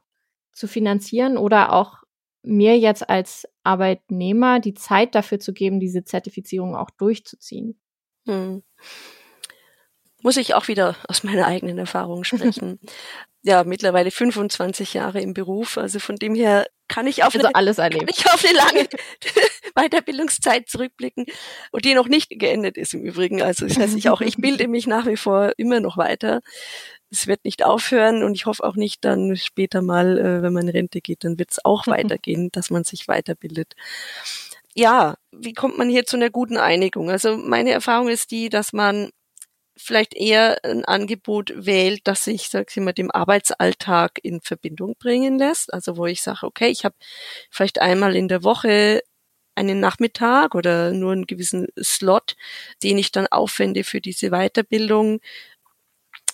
zu 0.53 0.67
finanzieren 0.67 1.37
oder 1.37 1.73
auch 1.73 2.06
mir 2.47 2.77
jetzt 2.77 3.09
als 3.09 3.47
Arbeitnehmer 3.63 4.59
die 4.59 4.73
Zeit 4.73 5.15
dafür 5.15 5.39
zu 5.39 5.53
geben, 5.53 5.79
diese 5.79 6.03
Zertifizierung 6.03 6.75
auch 6.75 6.89
durchzuziehen? 6.91 7.79
Hm 8.27 8.63
muss 10.21 10.37
ich 10.37 10.53
auch 10.55 10.67
wieder 10.67 10.95
aus 11.07 11.23
meiner 11.23 11.45
eigenen 11.45 11.77
Erfahrung 11.77 12.23
sprechen. 12.23 12.79
ja, 13.43 13.63
mittlerweile 13.63 14.11
25 14.11 14.93
Jahre 14.93 15.21
im 15.21 15.33
Beruf, 15.33 15.77
also 15.77 15.99
von 15.99 16.17
dem 16.17 16.35
her 16.35 16.65
kann 16.87 17.07
ich 17.07 17.23
auf, 17.23 17.33
also 17.33 17.47
eine, 17.47 17.55
alles 17.55 17.77
kann 17.77 17.91
ich 18.07 18.25
auf 18.25 18.43
eine 18.43 18.57
lange 18.57 18.87
Weiterbildungszeit 19.75 20.67
zurückblicken 20.67 21.25
und 21.71 21.85
die 21.85 21.93
noch 21.93 22.07
nicht 22.07 22.29
geendet 22.29 22.77
ist 22.77 22.93
im 22.93 23.03
Übrigen. 23.03 23.41
Also 23.41 23.67
das 23.67 23.77
heißt, 23.77 23.95
ich 23.95 24.09
auch, 24.09 24.21
ich 24.21 24.37
bilde 24.37 24.67
mich 24.67 24.87
nach 24.87 25.05
wie 25.05 25.17
vor 25.17 25.51
immer 25.57 25.79
noch 25.79 25.97
weiter. 25.97 26.41
Es 27.09 27.27
wird 27.27 27.45
nicht 27.45 27.63
aufhören 27.63 28.23
und 28.23 28.33
ich 28.35 28.45
hoffe 28.45 28.63
auch 28.63 28.75
nicht 28.75 29.05
dann 29.05 29.35
später 29.35 29.81
mal, 29.81 30.17
äh, 30.17 30.41
wenn 30.41 30.53
man 30.53 30.63
in 30.63 30.69
Rente 30.69 31.01
geht, 31.01 31.23
dann 31.23 31.39
wird 31.39 31.51
es 31.51 31.63
auch 31.63 31.87
weitergehen, 31.87 32.49
dass 32.51 32.69
man 32.69 32.83
sich 32.83 33.07
weiterbildet. 33.07 33.75
Ja, 34.73 35.15
wie 35.31 35.53
kommt 35.53 35.77
man 35.77 35.89
hier 35.89 36.05
zu 36.05 36.17
einer 36.17 36.29
guten 36.29 36.57
Einigung? 36.57 37.09
Also 37.09 37.37
meine 37.37 37.71
Erfahrung 37.71 38.09
ist 38.09 38.31
die, 38.31 38.49
dass 38.49 38.73
man 38.73 39.09
vielleicht 39.77 40.15
eher 40.15 40.63
ein 40.63 40.85
Angebot 40.85 41.53
wählt, 41.55 42.01
das 42.05 42.23
sich, 42.23 42.49
sag 42.49 42.69
ich 42.69 42.83
mal, 42.83 42.93
dem 42.93 43.11
Arbeitsalltag 43.11 44.19
in 44.23 44.41
Verbindung 44.41 44.95
bringen 44.97 45.37
lässt. 45.37 45.73
Also 45.73 45.97
wo 45.97 46.05
ich 46.05 46.21
sage, 46.21 46.45
okay, 46.45 46.67
ich 46.69 46.85
habe 46.85 46.95
vielleicht 47.49 47.79
einmal 47.79 48.15
in 48.15 48.27
der 48.27 48.43
Woche 48.43 49.01
einen 49.55 49.79
Nachmittag 49.79 50.55
oder 50.55 50.91
nur 50.91 51.13
einen 51.13 51.25
gewissen 51.25 51.67
Slot, 51.81 52.35
den 52.83 52.97
ich 52.97 53.11
dann 53.11 53.27
aufwende 53.27 53.83
für 53.83 54.01
diese 54.01 54.29
Weiterbildung, 54.29 55.19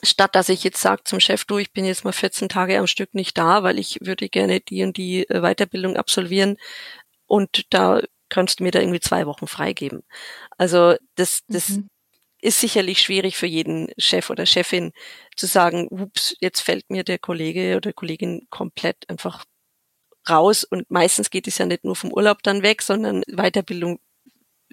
statt 0.04 0.36
dass 0.36 0.50
ich 0.50 0.64
jetzt 0.64 0.82
sage 0.82 1.04
zum 1.06 1.20
Chef, 1.20 1.46
du, 1.46 1.58
ich 1.58 1.72
bin 1.72 1.86
jetzt 1.86 2.04
mal 2.04 2.12
14 2.12 2.50
Tage 2.50 2.78
am 2.78 2.88
Stück 2.88 3.14
nicht 3.14 3.38
da, 3.38 3.64
weil 3.64 3.80
ich 3.80 4.00
würde 4.02 4.30
gerne 4.30 4.60
die 4.60 4.84
und 4.84 4.98
die 4.98 5.28
äh, 5.30 5.42
Weiterbildung 5.42 5.96
absolvieren 5.96 6.58
und 7.28 7.66
da 7.74 8.02
kannst 8.30 8.60
du 8.60 8.64
mir 8.64 8.72
da 8.72 8.80
irgendwie 8.80 9.00
zwei 9.00 9.26
Wochen 9.26 9.48
freigeben. 9.48 10.04
Also 10.58 10.96
das, 11.16 11.44
das 11.48 11.70
mhm 11.70 11.90
ist 12.44 12.60
sicherlich 12.60 13.02
schwierig 13.02 13.38
für 13.38 13.48
jeden 13.48 13.90
Chef 13.98 14.30
oder 14.30 14.46
Chefin 14.46 14.92
zu 15.38 15.46
sagen, 15.46 15.88
ups, 15.90 16.36
jetzt 16.42 16.60
fällt 16.60 16.90
mir 16.90 17.06
der 17.06 17.18
Kollege 17.18 17.78
oder 17.78 17.94
Kollegin 17.94 18.48
komplett 18.50 19.10
einfach 19.10 19.46
raus. 20.30 20.66
Und 20.66 20.92
meistens 20.92 21.30
geht 21.30 21.48
es 21.48 21.58
ja 21.58 21.66
nicht 21.66 21.86
nur 21.86 21.96
vom 21.96 22.12
Urlaub 22.12 22.44
dann 22.44 22.62
weg, 22.62 22.82
sondern 22.82 23.24
Weiterbildung 23.28 24.00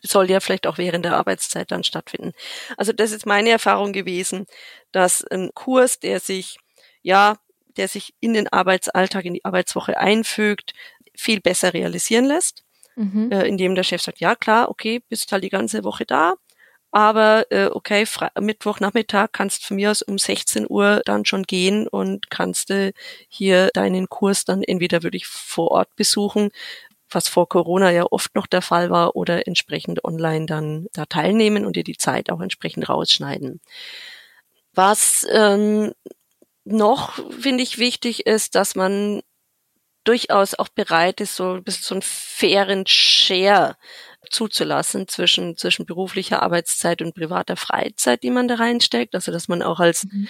soll 0.02 0.30
ja 0.30 0.40
vielleicht 0.40 0.66
auch 0.66 0.78
während 0.78 1.04
der 1.04 1.16
Arbeitszeit 1.16 1.70
dann 1.70 1.84
stattfinden. 1.84 2.32
Also 2.76 2.92
das 2.92 3.12
ist 3.12 3.24
meine 3.24 3.50
Erfahrung 3.50 3.92
gewesen, 3.92 4.46
dass 4.90 5.22
ein 5.24 5.50
Kurs, 5.54 6.00
der 6.00 6.18
sich, 6.18 6.56
ja, 7.02 7.36
der 7.76 7.86
sich 7.86 8.14
in 8.18 8.32
den 8.32 8.48
Arbeitsalltag, 8.48 9.26
in 9.26 9.34
die 9.34 9.44
Arbeitswoche 9.44 9.96
einfügt, 9.96 10.72
viel 11.14 11.40
besser 11.40 11.72
realisieren 11.72 12.24
lässt, 12.24 12.64
mhm. 12.96 13.30
äh, 13.30 13.46
indem 13.46 13.76
der 13.76 13.84
Chef 13.84 14.02
sagt, 14.02 14.18
ja 14.18 14.34
klar, 14.34 14.70
okay, 14.70 15.02
bist 15.08 15.30
halt 15.30 15.44
die 15.44 15.50
ganze 15.50 15.84
Woche 15.84 16.04
da, 16.04 16.34
aber 16.92 17.46
äh, 17.50 17.66
okay, 17.66 18.06
Fre 18.06 18.30
Mittwochnachmittag 18.38 19.28
kannst 19.32 19.64
von 19.64 19.76
mir 19.76 19.90
aus 19.90 20.02
um 20.02 20.18
16 20.18 20.66
Uhr 20.68 21.02
dann 21.04 21.24
schon 21.24 21.44
gehen 21.44 21.86
und 21.86 22.30
kannst 22.30 22.70
äh, 22.70 22.92
hier 23.28 23.70
deinen 23.74 24.08
Kurs 24.08 24.44
dann 24.44 24.62
entweder 24.62 25.02
würde 25.02 25.16
ich 25.16 25.26
vor 25.26 25.70
Ort 25.70 25.94
besuchen, 25.96 26.50
was 27.10 27.28
vor 27.28 27.48
Corona 27.48 27.90
ja 27.90 28.04
oft 28.10 28.34
noch 28.34 28.46
der 28.46 28.62
Fall 28.62 28.90
war, 28.90 29.16
oder 29.16 29.46
entsprechend 29.46 30.04
online 30.04 30.46
dann 30.46 30.86
da 30.92 31.06
teilnehmen 31.06 31.64
und 31.66 31.76
dir 31.76 31.84
die 31.84 31.96
Zeit 31.96 32.30
auch 32.30 32.40
entsprechend 32.40 32.88
rausschneiden. 32.88 33.60
Was 34.74 35.26
ähm, 35.32 35.92
noch, 36.64 37.18
finde 37.40 37.62
ich, 37.62 37.78
wichtig 37.78 38.26
ist, 38.26 38.54
dass 38.54 38.74
man 38.74 39.22
durchaus 40.04 40.54
auch 40.54 40.68
bereit 40.68 41.20
ist, 41.20 41.36
so 41.36 41.54
ein 41.54 41.64
bisschen 41.64 41.84
so 41.84 41.94
einen 41.94 42.02
fairen 42.02 42.86
Share 42.86 43.76
zuzulassen 44.30 45.08
zwischen, 45.08 45.56
zwischen 45.56 45.86
beruflicher 45.86 46.42
Arbeitszeit 46.42 47.00
und 47.02 47.14
privater 47.14 47.56
Freizeit, 47.56 48.22
die 48.22 48.30
man 48.30 48.48
da 48.48 48.56
reinsteckt. 48.56 49.14
Also, 49.14 49.32
dass 49.32 49.48
man 49.48 49.62
auch 49.62 49.80
als 49.80 50.04
mhm. 50.04 50.28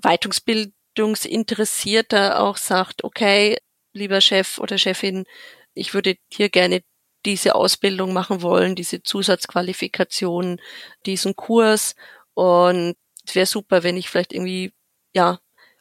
Weitungsbildungsinteressierter 0.00 2.40
auch 2.40 2.56
sagt, 2.56 3.04
okay, 3.04 3.58
lieber 3.92 4.20
Chef 4.20 4.58
oder 4.58 4.78
Chefin, 4.78 5.24
ich 5.74 5.94
würde 5.94 6.16
hier 6.32 6.48
gerne 6.48 6.82
diese 7.26 7.54
Ausbildung 7.54 8.12
machen 8.12 8.42
wollen, 8.42 8.76
diese 8.76 9.02
Zusatzqualifikation, 9.02 10.60
diesen 11.06 11.36
Kurs 11.36 11.94
und 12.34 12.96
es 13.26 13.34
wäre 13.34 13.46
super, 13.46 13.82
wenn 13.82 13.96
ich 13.96 14.08
vielleicht 14.08 14.32
irgendwie, 14.32 14.72
ja, 15.12 15.40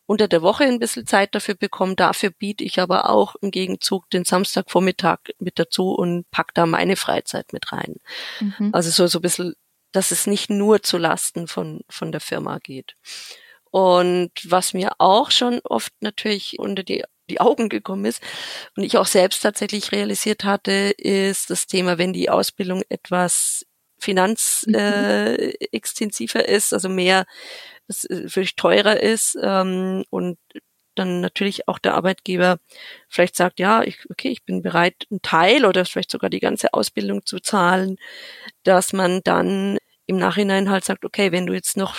unter 0.10 0.28
der 0.28 0.42
Woche 0.42 0.64
ein 0.64 0.80
bisschen 0.80 1.06
Zeit 1.06 1.36
dafür 1.36 1.54
bekomme. 1.54 1.96
Dafür 1.96 2.32
biete 2.32 2.64
ich 2.64 2.80
aber 2.80 3.12
auch 3.12 3.36
im 3.44 3.52
Gegenzug 3.52 4.10
den 4.10 4.26
Samstagvormittag 4.26 5.20
mit 5.38 5.60
dazu 5.60 5.92
und 5.92 6.26
pack 6.32 6.56
da 6.56 6.66
meine 6.66 6.96
Freizeit 6.96 7.54
mit 7.54 7.72
rein. 7.72 7.98
Mhm. 8.40 8.72
Also 8.74 8.90
so, 8.90 9.06
so 9.06 9.20
ein 9.20 9.22
bisschen, 9.22 9.54
dass 9.92 10.10
es 10.10 10.26
nicht 10.26 10.50
nur 10.50 10.82
zu 10.82 10.98
Lasten 10.98 11.48
von, 11.48 11.82
von 11.90 12.12
der 12.12 12.22
Firma 12.22 12.58
geht. 12.58 12.96
Und 13.70 14.32
was 14.46 14.74
mir 14.74 14.94
auch 14.98 15.30
schon 15.30 15.62
oft 15.64 15.94
natürlich 16.00 16.58
unter 16.58 16.82
die 16.82 17.04
die 17.30 17.40
Augen 17.40 17.70
gekommen 17.70 18.06
ist 18.06 18.24
und 18.76 18.82
ich 18.82 18.98
auch 18.98 19.06
selbst 19.06 19.42
tatsächlich 19.42 19.92
realisiert 19.92 20.44
hatte, 20.44 20.92
ist 20.98 21.52
das 21.52 21.68
Thema, 21.68 22.00
wenn 22.00 22.12
die 22.12 22.32
Ausbildung 22.32 22.82
etwas 22.90 23.68
finanzextensiver 24.00 26.40
mhm. 26.40 26.46
äh, 26.46 26.56
ist, 26.56 26.74
also 26.74 26.90
mehr 26.90 27.28
das 27.90 28.06
wirklich 28.10 28.56
teurer 28.56 29.02
ist 29.02 29.38
ähm, 29.42 30.06
und 30.10 30.38
dann 30.96 31.22
natürlich 31.22 31.68
auch 31.68 31.80
der 31.80 31.96
Arbeitgeber 31.96 32.60
vielleicht 33.08 33.36
sagt, 33.36 33.60
ja, 33.60 33.84
ich, 33.84 34.00
okay, 34.10 34.30
ich 34.30 34.44
bin 34.44 34.62
bereit, 34.62 35.08
einen 35.10 35.22
Teil 35.22 35.66
oder 35.66 35.86
vielleicht 35.86 36.12
sogar 36.12 36.30
die 36.30 36.40
ganze 36.40 36.74
Ausbildung 36.74 37.26
zu 37.26 37.40
zahlen, 37.40 37.98
dass 38.64 38.94
man 38.94 39.22
dann 39.24 39.78
im 40.06 40.18
Nachhinein 40.18 40.70
halt 40.70 40.86
sagt, 40.86 41.06
okay, 41.06 41.32
wenn 41.32 41.46
du 41.46 41.54
jetzt 41.54 41.78
noch 41.78 41.96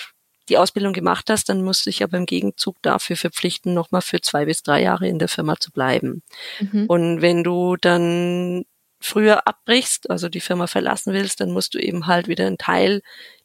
die 0.49 0.59
Ausbildung 0.59 0.93
gemacht 0.93 1.31
hast, 1.31 1.49
dann 1.49 1.63
musst 1.63 1.87
du 1.87 1.91
dich 1.91 2.03
aber 2.03 2.19
im 2.19 2.27
Gegenzug 2.27 2.77
dafür 2.83 3.17
verpflichten, 3.17 3.73
nochmal 3.73 4.03
für 4.03 4.21
zwei 4.21 4.45
bis 4.45 4.63
drei 4.63 4.83
Jahre 4.83 5.09
in 5.09 5.19
der 5.19 5.29
Firma 5.29 5.57
zu 5.59 5.71
bleiben. 5.71 6.23
Mhm. 6.59 6.87
Und 6.87 7.23
wenn 7.23 7.45
du 7.45 7.77
dann 7.77 8.65
früher 9.01 9.47
abbrichst, 9.47 10.11
also 10.11 10.29
die 10.29 10.41
Firma 10.41 10.67
verlassen 10.67 11.15
willst, 11.15 11.41
dann 11.41 11.53
musst 11.53 11.75
du 11.75 11.79
eben 11.79 12.07
halt 12.07 12.29
wieder 12.29 12.47
einen 12.47 12.59
Teil 12.59 13.01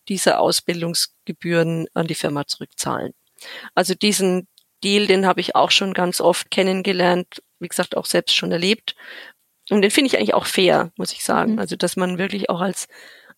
dieser 0.09 0.39
Ausbildungsgebühren 0.39 1.87
an 1.93 2.07
die 2.07 2.15
Firma 2.15 2.45
zurückzahlen. 2.47 3.13
Also 3.73 3.95
diesen 3.95 4.47
Deal, 4.83 5.07
den 5.07 5.25
habe 5.25 5.41
ich 5.41 5.55
auch 5.55 5.71
schon 5.71 5.93
ganz 5.93 6.21
oft 6.21 6.51
kennengelernt, 6.51 7.41
wie 7.59 7.67
gesagt, 7.67 7.97
auch 7.97 8.05
selbst 8.05 8.35
schon 8.35 8.51
erlebt. 8.51 8.95
Und 9.69 9.81
den 9.81 9.91
finde 9.91 10.07
ich 10.07 10.17
eigentlich 10.17 10.33
auch 10.33 10.45
fair, 10.45 10.91
muss 10.95 11.11
ich 11.11 11.23
sagen. 11.23 11.53
Mhm. 11.53 11.59
Also, 11.59 11.75
dass 11.75 11.95
man 11.95 12.17
wirklich 12.17 12.49
auch 12.49 12.61
als, 12.61 12.87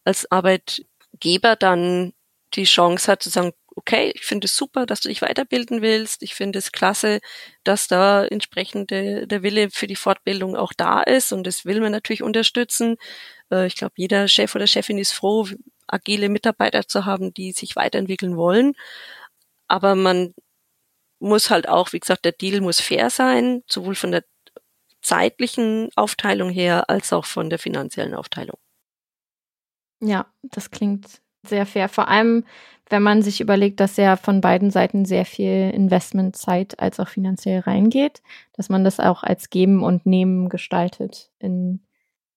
als 0.03 0.29
Arbeitgeber 0.31 1.55
dann 1.55 2.13
die 2.53 2.65
Chance 2.65 3.11
hat 3.11 3.23
zu 3.23 3.29
sagen, 3.29 3.53
okay, 3.75 4.11
ich 4.15 4.25
finde 4.25 4.45
es 4.45 4.55
super, 4.55 4.85
dass 4.85 5.01
du 5.01 5.09
dich 5.09 5.21
weiterbilden 5.21 5.81
willst. 5.81 6.23
Ich 6.23 6.33
finde 6.33 6.57
es 6.59 6.71
klasse, 6.71 7.19
dass 7.63 7.87
da 7.87 8.25
entsprechend 8.25 8.89
der, 8.89 9.27
der 9.27 9.43
Wille 9.43 9.69
für 9.69 9.85
die 9.85 9.95
Fortbildung 9.95 10.55
auch 10.55 10.73
da 10.73 11.03
ist 11.03 11.31
und 11.31 11.45
das 11.45 11.63
will 11.63 11.79
man 11.79 11.91
natürlich 11.91 12.23
unterstützen. 12.23 12.97
Äh, 13.51 13.67
ich 13.67 13.75
glaube, 13.75 13.93
jeder 13.97 14.27
Chef 14.27 14.55
oder 14.55 14.65
Chefin 14.65 14.97
ist 14.97 15.13
froh, 15.13 15.47
agile 15.87 16.29
Mitarbeiter 16.29 16.87
zu 16.87 17.05
haben, 17.05 17.33
die 17.33 17.51
sich 17.51 17.75
weiterentwickeln 17.75 18.37
wollen. 18.37 18.73
Aber 19.67 19.95
man 19.95 20.33
muss 21.19 21.49
halt 21.49 21.67
auch, 21.67 21.93
wie 21.93 21.99
gesagt, 21.99 22.25
der 22.25 22.31
Deal 22.31 22.61
muss 22.61 22.79
fair 22.79 23.09
sein, 23.09 23.63
sowohl 23.67 23.95
von 23.95 24.11
der 24.11 24.23
zeitlichen 25.01 25.89
Aufteilung 25.95 26.49
her 26.49 26.89
als 26.89 27.13
auch 27.13 27.25
von 27.25 27.49
der 27.49 27.59
finanziellen 27.59 28.13
Aufteilung. 28.13 28.57
Ja, 29.99 30.27
das 30.43 30.69
klingt 30.69 31.21
sehr 31.43 31.65
fair. 31.65 31.89
Vor 31.89 32.07
allem, 32.07 32.43
wenn 32.89 33.03
man 33.03 33.21
sich 33.21 33.41
überlegt, 33.41 33.79
dass 33.79 33.97
ja 33.97 34.15
von 34.15 34.41
beiden 34.41 34.71
Seiten 34.71 35.05
sehr 35.05 35.25
viel 35.25 35.71
Investmentzeit 35.73 36.79
als 36.79 36.99
auch 36.99 37.07
finanziell 37.07 37.61
reingeht, 37.61 38.21
dass 38.53 38.69
man 38.69 38.83
das 38.83 38.99
auch 38.99 39.23
als 39.23 39.49
Geben 39.49 39.83
und 39.83 40.05
Nehmen 40.05 40.49
gestaltet 40.49 41.31
in, 41.39 41.81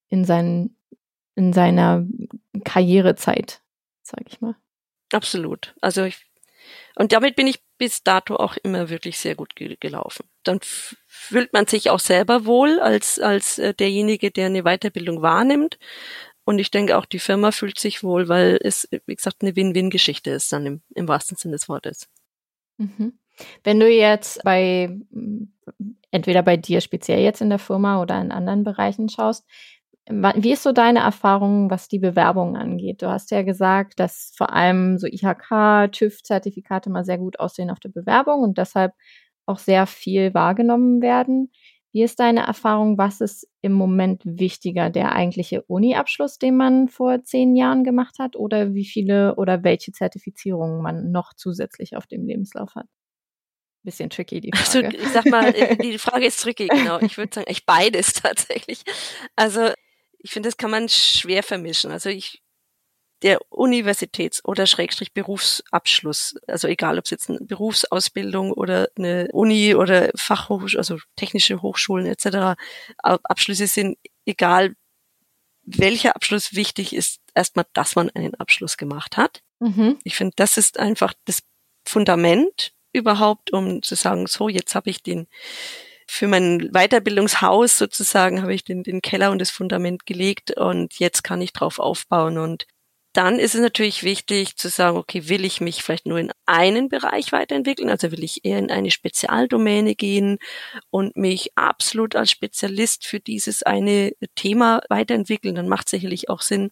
in, 0.08 0.24
seinen, 0.24 0.76
in 1.34 1.52
seiner 1.52 2.06
Karrierezeit, 2.64 3.62
sage 4.02 4.24
ich 4.28 4.40
mal. 4.40 4.56
Absolut. 5.12 5.74
Also 5.80 6.04
ich, 6.04 6.26
und 6.96 7.12
damit 7.12 7.36
bin 7.36 7.46
ich 7.46 7.62
bis 7.78 8.02
dato 8.02 8.36
auch 8.36 8.56
immer 8.62 8.90
wirklich 8.90 9.18
sehr 9.18 9.34
gut 9.34 9.56
ge 9.56 9.76
gelaufen. 9.80 10.28
Dann 10.42 10.60
fühlt 11.06 11.52
man 11.52 11.66
sich 11.66 11.90
auch 11.90 11.98
selber 11.98 12.44
wohl 12.44 12.78
als, 12.80 13.18
als 13.18 13.58
äh, 13.58 13.74
derjenige, 13.74 14.30
der 14.30 14.46
eine 14.46 14.64
Weiterbildung 14.64 15.22
wahrnimmt. 15.22 15.78
Und 16.44 16.58
ich 16.58 16.70
denke 16.70 16.98
auch, 16.98 17.06
die 17.06 17.18
Firma 17.18 17.52
fühlt 17.52 17.78
sich 17.78 18.02
wohl, 18.02 18.28
weil 18.28 18.58
es, 18.62 18.88
wie 19.06 19.14
gesagt, 19.14 19.42
eine 19.42 19.56
Win-Win-Geschichte 19.56 20.30
ist 20.30 20.52
dann 20.52 20.66
im, 20.66 20.82
im 20.94 21.08
wahrsten 21.08 21.36
Sinne 21.36 21.52
des 21.52 21.68
Wortes. 21.68 22.08
Mhm. 22.76 23.18
Wenn 23.64 23.80
du 23.80 23.88
jetzt 23.88 24.42
bei, 24.42 24.98
entweder 26.10 26.42
bei 26.42 26.56
dir 26.56 26.80
speziell 26.80 27.20
jetzt 27.20 27.40
in 27.40 27.50
der 27.50 27.58
Firma 27.58 28.02
oder 28.02 28.20
in 28.20 28.32
anderen 28.32 28.64
Bereichen 28.64 29.08
schaust, 29.08 29.46
wie 30.08 30.52
ist 30.52 30.62
so 30.62 30.72
deine 30.72 31.00
Erfahrung, 31.00 31.70
was 31.70 31.88
die 31.88 31.98
Bewerbungen 31.98 32.56
angeht? 32.56 33.02
Du 33.02 33.08
hast 33.08 33.30
ja 33.30 33.42
gesagt, 33.42 34.00
dass 34.00 34.32
vor 34.36 34.52
allem 34.52 34.98
so 34.98 35.06
IHK, 35.06 35.92
TÜV-Zertifikate 35.92 36.90
mal 36.90 37.04
sehr 37.04 37.18
gut 37.18 37.38
aussehen 37.38 37.70
auf 37.70 37.80
der 37.80 37.90
Bewerbung 37.90 38.42
und 38.42 38.58
deshalb 38.58 38.92
auch 39.46 39.58
sehr 39.58 39.86
viel 39.86 40.34
wahrgenommen 40.34 41.00
werden. 41.00 41.50
Wie 41.92 42.02
ist 42.02 42.20
deine 42.20 42.46
Erfahrung? 42.46 42.98
Was 42.98 43.20
ist 43.20 43.48
im 43.62 43.72
Moment 43.72 44.22
wichtiger? 44.24 44.90
Der 44.90 45.12
eigentliche 45.12 45.62
Uni-Abschluss, 45.62 46.38
den 46.38 46.56
man 46.56 46.88
vor 46.88 47.22
zehn 47.24 47.56
Jahren 47.56 47.82
gemacht 47.82 48.18
hat, 48.20 48.36
oder 48.36 48.74
wie 48.74 48.86
viele 48.86 49.34
oder 49.36 49.64
welche 49.64 49.90
Zertifizierungen 49.90 50.82
man 50.82 51.10
noch 51.10 51.34
zusätzlich 51.34 51.96
auf 51.96 52.06
dem 52.06 52.24
Lebenslauf 52.26 52.76
hat? 52.76 52.86
Bisschen 53.82 54.10
tricky, 54.10 54.40
die 54.40 54.52
also, 54.52 54.80
Frage. 54.80 54.98
Also, 54.98 54.98
ich 54.98 55.08
sag 55.08 55.26
mal, 55.26 55.52
die 55.82 55.98
Frage 55.98 56.26
ist 56.26 56.40
tricky, 56.40 56.68
genau. 56.68 57.00
Ich 57.00 57.18
würde 57.18 57.34
sagen, 57.34 57.46
echt 57.48 57.66
beides 57.66 58.12
tatsächlich. 58.12 58.84
Also, 59.34 59.70
ich 60.22 60.30
finde, 60.30 60.48
das 60.48 60.56
kann 60.56 60.70
man 60.70 60.88
schwer 60.88 61.42
vermischen. 61.42 61.90
Also 61.90 62.08
ich 62.08 62.42
der 63.22 63.38
Universitäts- 63.50 64.42
oder 64.44 64.66
Schrägstrich 64.66 65.12
Berufsabschluss, 65.12 66.36
also 66.46 66.68
egal 66.68 66.98
ob 66.98 67.04
es 67.04 67.10
jetzt 67.10 67.28
eine 67.28 67.40
Berufsausbildung 67.40 68.52
oder 68.52 68.88
eine 68.96 69.28
Uni 69.32 69.74
oder 69.74 70.10
Fachhochschule, 70.14 70.78
also 70.78 70.98
technische 71.16 71.60
Hochschulen 71.60 72.06
etc. 72.06 72.58
Abschlüsse 73.02 73.66
sind, 73.66 73.98
egal 74.24 74.74
welcher 75.62 76.16
Abschluss 76.16 76.54
wichtig 76.54 76.94
ist, 76.94 77.20
erstmal, 77.34 77.66
dass 77.74 77.94
man 77.94 78.08
einen 78.10 78.34
Abschluss 78.36 78.78
gemacht 78.78 79.18
hat. 79.18 79.42
Mhm. 79.58 79.98
Ich 80.02 80.16
finde, 80.16 80.32
das 80.36 80.56
ist 80.56 80.78
einfach 80.78 81.12
das 81.26 81.42
Fundament 81.84 82.72
überhaupt, 82.92 83.52
um 83.52 83.82
zu 83.82 83.96
sagen, 83.96 84.26
so, 84.26 84.48
jetzt 84.48 84.74
habe 84.74 84.88
ich 84.88 85.02
den 85.02 85.28
für 86.12 86.26
mein 86.26 86.70
Weiterbildungshaus 86.72 87.78
sozusagen 87.78 88.42
habe 88.42 88.52
ich 88.52 88.64
den, 88.64 88.82
den 88.82 89.00
Keller 89.00 89.30
und 89.30 89.38
das 89.38 89.50
Fundament 89.50 90.06
gelegt 90.06 90.56
und 90.56 90.98
jetzt 90.98 91.22
kann 91.22 91.40
ich 91.40 91.52
drauf 91.52 91.78
aufbauen 91.78 92.36
und 92.36 92.66
dann 93.12 93.38
ist 93.38 93.54
es 93.54 93.60
natürlich 93.60 94.02
wichtig 94.02 94.56
zu 94.56 94.68
sagen, 94.68 94.96
okay, 94.96 95.28
will 95.28 95.44
ich 95.44 95.60
mich 95.60 95.82
vielleicht 95.82 96.06
nur 96.06 96.18
in 96.18 96.32
einen 96.46 96.88
Bereich 96.88 97.32
weiterentwickeln? 97.32 97.90
Also 97.90 98.12
will 98.12 98.22
ich 98.22 98.44
eher 98.44 98.58
in 98.58 98.70
eine 98.70 98.92
Spezialdomäne 98.92 99.96
gehen 99.96 100.38
und 100.90 101.16
mich 101.16 101.56
absolut 101.56 102.14
als 102.14 102.30
Spezialist 102.30 103.04
für 103.06 103.18
dieses 103.18 103.64
eine 103.64 104.12
Thema 104.36 104.80
weiterentwickeln? 104.88 105.56
Dann 105.56 105.68
macht 105.68 105.88
sicherlich 105.88 106.28
auch 106.28 106.40
Sinn, 106.40 106.70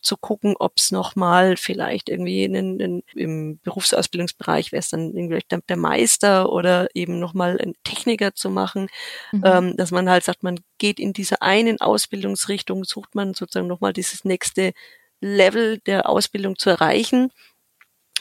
zu 0.00 0.16
gucken, 0.16 0.54
ob 0.58 0.74
es 0.76 0.90
nochmal 0.90 1.56
vielleicht 1.56 2.08
irgendwie 2.08 2.44
in, 2.44 2.80
in, 2.80 3.02
im 3.14 3.58
Berufsausbildungsbereich 3.58 4.72
wäre 4.72 4.80
es 4.80 4.88
dann 4.88 5.14
irgendwie 5.14 5.40
der, 5.50 5.60
der 5.68 5.76
Meister 5.76 6.50
oder 6.50 6.88
eben 6.94 7.18
nochmal 7.18 7.58
ein 7.60 7.74
Techniker 7.84 8.34
zu 8.34 8.50
machen, 8.50 8.88
mhm. 9.32 9.42
ähm, 9.44 9.76
dass 9.76 9.90
man 9.90 10.08
halt 10.08 10.24
sagt, 10.24 10.42
man 10.42 10.60
geht 10.78 10.98
in 10.98 11.12
dieser 11.12 11.42
einen 11.42 11.80
Ausbildungsrichtung, 11.80 12.84
sucht 12.84 13.14
man 13.14 13.34
sozusagen 13.34 13.68
nochmal 13.68 13.92
dieses 13.92 14.24
nächste 14.24 14.72
Level 15.20 15.78
der 15.78 16.08
Ausbildung 16.08 16.56
zu 16.56 16.70
erreichen, 16.70 17.30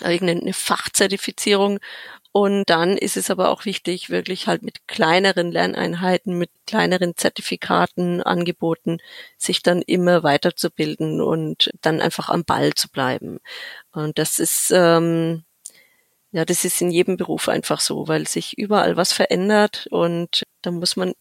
irgendeine 0.02 0.54
Fachzertifizierung. 0.54 1.80
Und 2.32 2.70
dann 2.70 2.96
ist 2.98 3.18
es 3.18 3.32
aber 3.32 3.50
auch 3.50 3.66
wichtig, 3.66 4.10
wirklich 4.12 4.48
halt 4.48 4.62
mit 4.62 4.88
kleineren 4.88 5.52
Lerneinheiten, 5.52 6.38
mit 6.38 6.52
kleineren 6.68 7.18
Zertifikaten, 7.18 8.22
Angeboten, 8.22 9.00
sich 9.38 9.64
dann 9.64 9.82
immer 9.82 10.22
weiterzubilden 10.22 11.22
und 11.22 11.72
dann 11.82 12.02
einfach 12.02 12.30
am 12.30 12.46
Ball 12.46 12.74
zu 12.74 12.90
bleiben. 12.90 13.40
Und 13.92 14.20
das 14.20 14.38
ist, 14.38 14.72
ähm, 14.72 15.44
ja, 16.32 16.46
das 16.46 16.66
ist 16.66 16.82
in 16.82 16.92
jedem 16.92 17.18
Beruf 17.18 17.50
einfach 17.50 17.80
so, 17.80 18.08
weil 18.08 18.28
sich 18.28 18.58
überall 18.58 18.96
was 18.96 19.12
verändert 19.14 19.88
und 19.90 20.44
da 20.62 20.72
muss 20.72 20.96
man 20.96 21.14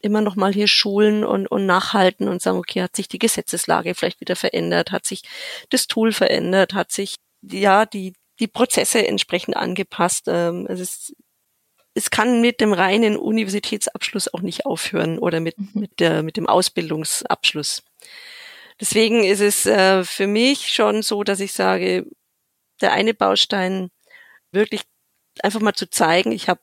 immer 0.00 0.20
noch 0.22 0.36
mal 0.36 0.52
hier 0.52 0.68
schulen 0.68 1.24
und, 1.24 1.46
und 1.48 1.66
nachhalten 1.66 2.28
und 2.28 2.40
sagen, 2.40 2.58
okay, 2.58 2.82
hat 2.82 2.96
sich 2.96 3.08
die 3.08 3.18
Gesetzeslage 3.18 3.94
vielleicht 3.94 4.20
wieder 4.20 4.36
verändert, 4.36 4.92
hat 4.92 5.04
sich 5.04 5.22
das 5.70 5.86
Tool 5.86 6.12
verändert, 6.12 6.74
hat 6.74 6.92
sich 6.92 7.16
ja 7.42 7.86
die 7.86 8.14
die 8.40 8.48
Prozesse 8.48 9.06
entsprechend 9.06 9.56
angepasst. 9.56 10.24
Ähm, 10.28 10.66
es, 10.66 11.14
es 11.94 12.10
kann 12.10 12.40
mit 12.40 12.60
dem 12.60 12.72
reinen 12.72 13.16
Universitätsabschluss 13.16 14.32
auch 14.32 14.42
nicht 14.42 14.66
aufhören 14.66 15.18
oder 15.18 15.40
mit, 15.40 15.58
mhm. 15.58 15.70
mit, 15.74 16.00
der, 16.00 16.22
mit 16.22 16.36
dem 16.36 16.46
Ausbildungsabschluss. 16.46 17.82
Deswegen 18.80 19.24
ist 19.24 19.40
es 19.40 19.66
äh, 19.66 20.04
für 20.04 20.26
mich 20.26 20.74
schon 20.74 21.02
so, 21.02 21.24
dass 21.24 21.40
ich 21.40 21.54
sage, 21.54 22.06
der 22.80 22.92
eine 22.92 23.14
Baustein 23.14 23.90
wirklich 24.52 24.82
einfach 25.42 25.60
mal 25.60 25.74
zu 25.74 25.88
zeigen, 25.88 26.32
ich 26.32 26.48
habe 26.48 26.60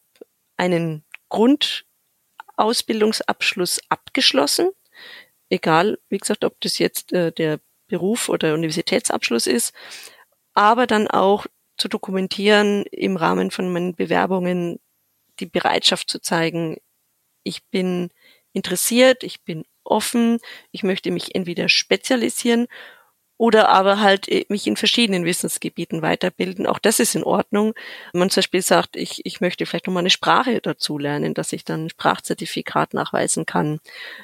einen 0.57 1.05
Grundausbildungsabschluss 1.29 3.79
abgeschlossen, 3.89 4.69
egal, 5.49 5.97
wie 6.09 6.19
gesagt, 6.19 6.43
ob 6.43 6.61
das 6.61 6.77
jetzt 6.77 7.11
äh, 7.13 7.31
der 7.31 7.59
Beruf 7.87 8.29
oder 8.29 8.53
Universitätsabschluss 8.53 9.47
ist, 9.47 9.73
aber 10.53 10.85
dann 10.87 11.07
auch 11.07 11.45
zu 11.77 11.87
dokumentieren 11.87 12.83
im 12.91 13.17
Rahmen 13.17 13.51
von 13.51 13.71
meinen 13.71 13.95
Bewerbungen 13.95 14.79
die 15.39 15.47
Bereitschaft 15.47 16.09
zu 16.09 16.19
zeigen, 16.19 16.77
ich 17.43 17.65
bin 17.69 18.09
interessiert, 18.53 19.23
ich 19.23 19.43
bin 19.43 19.65
offen, 19.83 20.39
ich 20.71 20.83
möchte 20.83 21.11
mich 21.11 21.35
entweder 21.35 21.69
spezialisieren 21.69 22.67
oder 23.37 23.69
aber 23.69 23.99
halt 23.99 24.29
äh, 24.29 24.45
mich 24.49 24.67
in 24.67 24.77
verschiedenen 24.77 25.25
Wissensgebieten 25.25 26.01
weiterbilden. 26.01 26.67
Auch 26.67 26.79
das 26.79 26.99
ist 26.99 27.15
in 27.15 27.23
Ordnung. 27.23 27.73
Wenn 28.11 28.19
man 28.19 28.29
zum 28.29 28.41
Beispiel 28.41 28.61
sagt, 28.61 28.95
ich, 28.95 29.21
ich 29.25 29.41
möchte 29.41 29.65
vielleicht 29.65 29.87
nochmal 29.87 30.01
eine 30.01 30.09
Sprache 30.09 30.61
dazu 30.61 30.97
lernen, 30.97 31.33
dass 31.33 31.53
ich 31.53 31.65
dann 31.65 31.85
ein 31.85 31.89
Sprachzertifikat 31.89 32.93
nachweisen 32.93 33.45
kann. 33.45 33.79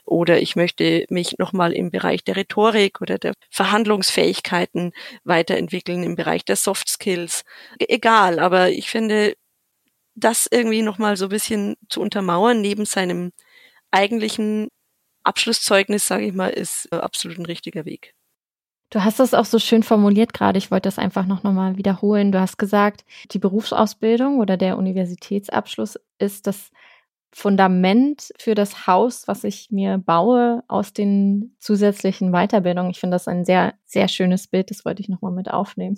Oder 0.05 0.41
ich 0.41 0.55
möchte 0.55 1.05
mich 1.09 1.37
nochmal 1.37 1.73
im 1.73 1.91
Bereich 1.91 2.23
der 2.23 2.35
Rhetorik 2.37 3.01
oder 3.01 3.17
der 3.17 3.33
Verhandlungsfähigkeiten 3.49 4.93
weiterentwickeln, 5.23 6.03
im 6.03 6.15
Bereich 6.15 6.45
der 6.45 6.55
Soft 6.55 6.89
Skills. 6.89 7.43
E-, 7.79 7.85
egal, 7.89 8.39
aber 8.39 8.69
ich 8.69 8.89
finde, 8.89 9.35
das 10.15 10.47
irgendwie 10.51 10.81
nochmal 10.81 11.17
so 11.17 11.25
ein 11.25 11.29
bisschen 11.29 11.75
zu 11.89 12.01
untermauern 12.01 12.61
neben 12.61 12.85
seinem 12.85 13.31
eigentlichen 13.91 14.69
Abschlusszeugnis, 15.23 16.07
sage 16.07 16.25
ich 16.27 16.33
mal, 16.33 16.49
ist 16.49 16.87
äh, 16.91 16.97
absolut 16.97 17.37
ein 17.39 17.45
richtiger 17.45 17.85
Weg. 17.85 18.13
Du 18.89 19.03
hast 19.03 19.19
das 19.19 19.33
auch 19.33 19.45
so 19.45 19.59
schön 19.59 19.83
formuliert 19.83 20.33
gerade. 20.33 20.57
Ich 20.57 20.71
wollte 20.71 20.87
das 20.87 20.97
einfach 20.97 21.25
noch 21.25 21.43
nochmal 21.43 21.77
wiederholen. 21.77 22.31
Du 22.31 22.39
hast 22.39 22.57
gesagt, 22.57 23.05
die 23.31 23.39
Berufsausbildung 23.39 24.39
oder 24.39 24.57
der 24.57 24.77
Universitätsabschluss 24.77 25.99
ist 26.17 26.47
das 26.47 26.71
Fundament 27.31 28.31
für 28.39 28.55
das 28.55 28.87
Haus, 28.87 29.27
was 29.27 29.43
ich 29.43 29.69
mir 29.69 29.99
baue 29.99 30.63
aus 30.67 30.93
den 30.93 31.55
zusätzlichen 31.59 32.31
Weiterbildungen. 32.31 32.89
Ich 32.89 32.99
finde 32.99 33.15
das 33.15 33.27
ein 33.27 33.45
sehr, 33.45 33.75
sehr 33.85 34.07
schönes 34.07 34.47
Bild. 34.47 34.71
Das 34.71 34.83
wollte 34.83 35.03
ich 35.03 35.09
nochmal 35.09 35.31
mit 35.31 35.51
aufnehmen. 35.51 35.97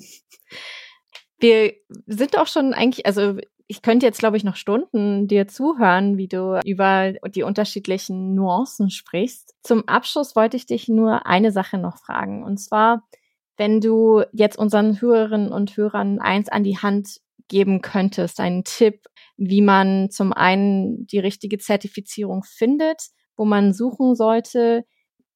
Wir 1.39 1.73
sind 2.05 2.37
auch 2.37 2.47
schon 2.47 2.73
eigentlich, 2.73 3.05
also 3.05 3.37
ich 3.71 3.81
könnte 3.81 4.05
jetzt, 4.05 4.19
glaube 4.19 4.35
ich, 4.35 4.43
noch 4.43 4.57
Stunden 4.57 5.29
dir 5.29 5.47
zuhören, 5.47 6.17
wie 6.17 6.27
du 6.27 6.59
über 6.65 7.13
die 7.29 7.43
unterschiedlichen 7.43 8.35
Nuancen 8.35 8.89
sprichst. 8.89 9.55
Zum 9.63 9.87
Abschluss 9.87 10.35
wollte 10.35 10.57
ich 10.57 10.65
dich 10.65 10.89
nur 10.89 11.25
eine 11.25 11.53
Sache 11.53 11.77
noch 11.77 11.97
fragen. 11.97 12.43
Und 12.43 12.57
zwar, 12.57 13.07
wenn 13.55 13.79
du 13.79 14.23
jetzt 14.33 14.57
unseren 14.57 14.99
Hörerinnen 14.99 15.53
und 15.53 15.77
Hörern 15.77 16.19
eins 16.19 16.49
an 16.49 16.65
die 16.65 16.79
Hand 16.79 17.21
geben 17.47 17.81
könntest, 17.81 18.41
einen 18.41 18.65
Tipp, 18.65 19.05
wie 19.37 19.61
man 19.61 20.09
zum 20.09 20.33
einen 20.33 21.07
die 21.07 21.19
richtige 21.19 21.57
Zertifizierung 21.57 22.43
findet, 22.43 23.03
wo 23.37 23.45
man 23.45 23.71
suchen 23.71 24.15
sollte, 24.15 24.83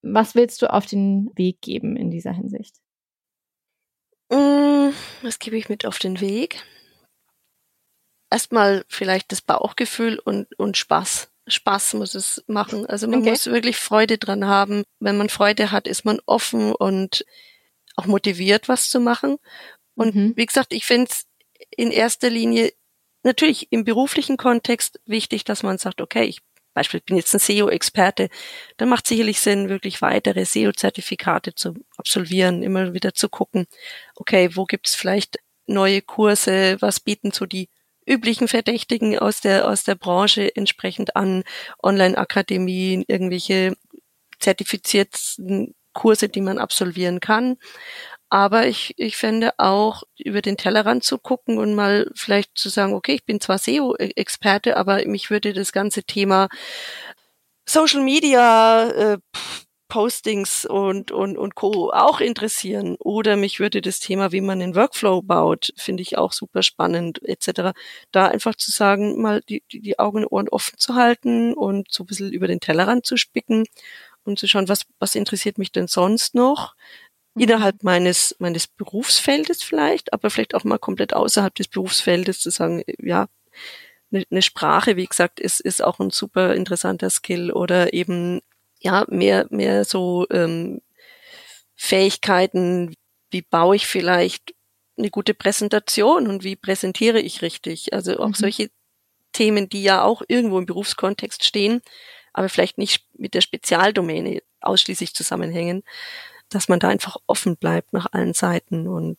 was 0.01 0.35
willst 0.35 0.61
du 0.61 0.73
auf 0.73 0.85
den 0.85 1.31
Weg 1.37 1.61
geben 1.61 1.95
in 1.95 2.11
dieser 2.11 2.33
Hinsicht? 2.33 2.75
Mm, 4.29 4.89
was 5.21 5.39
gebe 5.39 5.55
ich 5.55 5.69
mit 5.69 5.85
auf 5.85 5.99
den 5.99 6.19
Weg? 6.19 6.65
Erstmal 8.35 8.83
vielleicht 8.89 9.31
das 9.31 9.41
Bauchgefühl 9.41 10.19
und, 10.19 10.47
und 10.59 10.75
Spaß. 10.75 11.29
Spaß 11.47 11.93
muss 11.93 12.15
es 12.15 12.43
machen. 12.47 12.85
Also 12.85 13.07
man 13.07 13.21
okay. 13.21 13.29
muss 13.29 13.45
wirklich 13.45 13.77
Freude 13.77 14.17
dran 14.17 14.45
haben. 14.45 14.83
Wenn 14.99 15.15
man 15.15 15.29
Freude 15.29 15.71
hat, 15.71 15.87
ist 15.87 16.03
man 16.03 16.19
offen 16.25 16.73
und 16.73 17.25
auch 17.95 18.07
motiviert, 18.07 18.67
was 18.67 18.89
zu 18.89 18.99
machen. 18.99 19.37
Und 19.95 20.15
mhm. 20.15 20.33
wie 20.35 20.45
gesagt, 20.45 20.73
ich 20.73 20.85
finde 20.85 21.09
es 21.09 21.27
in 21.77 21.91
erster 21.91 22.29
Linie 22.29 22.73
natürlich 23.23 23.71
im 23.71 23.85
beruflichen 23.85 24.35
Kontext 24.35 24.99
wichtig, 25.05 25.45
dass 25.45 25.63
man 25.63 25.77
sagt, 25.77 26.01
okay, 26.01 26.25
ich 26.25 26.41
Beispiel 26.73 26.99
bin 26.99 27.15
jetzt 27.15 27.33
ein 27.33 27.39
SEO-Experte, 27.39 28.27
dann 28.75 28.89
macht 28.89 29.07
sicherlich 29.07 29.39
Sinn, 29.39 29.69
wirklich 29.69 30.01
weitere 30.01 30.43
SEO-Zertifikate 30.43 31.55
zu 31.55 31.75
absolvieren, 31.95 32.63
immer 32.63 32.93
wieder 32.93 33.13
zu 33.13 33.29
gucken, 33.29 33.65
okay, 34.15 34.57
wo 34.57 34.65
gibt's 34.65 34.93
vielleicht 34.93 35.39
neue 35.67 36.01
Kurse, 36.01 36.75
was 36.81 36.99
bieten 36.99 37.31
so 37.31 37.45
die 37.45 37.69
üblichen 38.05 38.47
Verdächtigen 38.47 39.17
aus 39.17 39.41
der, 39.41 39.67
aus 39.67 39.83
der 39.83 39.95
Branche 39.95 40.55
entsprechend 40.55 41.15
an, 41.15 41.43
Online-Akademien, 41.81 43.03
irgendwelche 43.07 43.75
zertifizierten 44.39 45.73
Kurse, 45.93 46.29
die 46.29 46.41
man 46.41 46.59
absolvieren 46.59 47.19
kann. 47.19 47.57
Aber 48.29 48.67
ich, 48.67 48.93
ich 48.97 49.17
fände 49.17 49.53
auch, 49.57 50.03
über 50.17 50.41
den 50.41 50.57
Tellerrand 50.57 51.03
zu 51.03 51.17
gucken 51.17 51.57
und 51.57 51.73
mal 51.73 52.11
vielleicht 52.15 52.57
zu 52.57 52.69
sagen, 52.69 52.93
okay, 52.93 53.13
ich 53.13 53.25
bin 53.25 53.39
zwar 53.39 53.57
SEO-Experte, 53.57 54.77
aber 54.77 55.05
mich 55.05 55.29
würde 55.29 55.53
das 55.53 55.71
ganze 55.71 56.03
Thema 56.03 56.49
Social 57.67 58.01
Media, 58.01 58.89
äh, 58.89 59.17
Postings 59.87 60.65
und, 60.65 61.11
und, 61.11 61.37
und 61.37 61.55
Co. 61.55 61.91
auch 61.91 62.19
interessieren. 62.19 62.95
Oder 62.99 63.35
mich 63.35 63.59
würde 63.59 63.81
das 63.81 63.99
Thema, 63.99 64.31
wie 64.31 64.41
man 64.41 64.59
den 64.59 64.75
Workflow 64.75 65.21
baut, 65.21 65.73
finde 65.77 66.01
ich 66.01 66.17
auch 66.17 66.33
super 66.33 66.63
spannend, 66.63 67.21
etc. 67.23 67.73
Da 68.11 68.27
einfach 68.27 68.55
zu 68.55 68.71
sagen, 68.71 69.21
mal 69.21 69.41
die, 69.41 69.63
die, 69.71 69.99
Augen 69.99 70.19
und 70.19 70.31
Ohren 70.31 70.49
offen 70.49 70.77
zu 70.77 70.95
halten 70.95 71.53
und 71.53 71.91
so 71.91 72.03
ein 72.03 72.07
bisschen 72.07 72.31
über 72.31 72.47
den 72.47 72.59
Tellerrand 72.59 73.05
zu 73.05 73.17
spicken 73.17 73.65
und 74.23 74.39
zu 74.39 74.47
schauen, 74.47 74.67
was, 74.67 74.85
was 74.99 75.15
interessiert 75.15 75.57
mich 75.57 75.71
denn 75.71 75.87
sonst 75.87 76.35
noch? 76.35 76.75
Mhm. 77.35 77.43
Innerhalb 77.43 77.83
meines, 77.83 78.35
meines 78.39 78.67
Berufsfeldes 78.67 79.63
vielleicht, 79.63 80.13
aber 80.13 80.29
vielleicht 80.29 80.55
auch 80.55 80.63
mal 80.63 80.79
komplett 80.79 81.13
außerhalb 81.13 81.53
des 81.53 81.67
Berufsfeldes 81.67 82.39
zu 82.39 82.49
sagen, 82.49 82.83
ja, 82.97 83.27
eine, 84.11 84.23
eine 84.29 84.41
Sprache, 84.41 84.97
wie 84.97 85.05
gesagt, 85.05 85.39
ist, 85.39 85.59
ist 85.59 85.83
auch 85.83 85.99
ein 85.99 86.09
super 86.09 86.55
interessanter 86.55 87.09
Skill 87.09 87.51
oder 87.51 87.93
eben 87.93 88.41
ja, 88.85 89.03
mehr, 89.09 89.47
mehr 89.49 89.83
so 89.83 90.27
ähm, 90.29 90.79
Fähigkeiten, 91.75 92.93
wie 93.31 93.41
baue 93.41 93.75
ich 93.75 93.87
vielleicht 93.87 94.53
eine 94.95 95.09
gute 95.09 95.33
Präsentation 95.33 96.27
und 96.27 96.43
wie 96.43 96.55
präsentiere 96.55 97.19
ich 97.19 97.41
richtig. 97.41 97.93
Also 97.93 98.19
auch 98.19 98.27
mhm. 98.27 98.33
solche 98.35 98.69
Themen, 99.33 99.69
die 99.69 99.81
ja 99.81 100.03
auch 100.03 100.21
irgendwo 100.27 100.59
im 100.59 100.67
Berufskontext 100.67 101.43
stehen, 101.43 101.81
aber 102.31 102.47
vielleicht 102.47 102.77
nicht 102.77 103.07
mit 103.17 103.33
der 103.33 103.41
Spezialdomäne 103.41 104.43
ausschließlich 104.61 105.15
zusammenhängen, 105.15 105.81
dass 106.49 106.69
man 106.69 106.79
da 106.79 106.89
einfach 106.89 107.17
offen 107.25 107.57
bleibt 107.57 107.91
nach 107.91 108.05
allen 108.11 108.35
Seiten 108.35 108.87
und, 108.87 109.17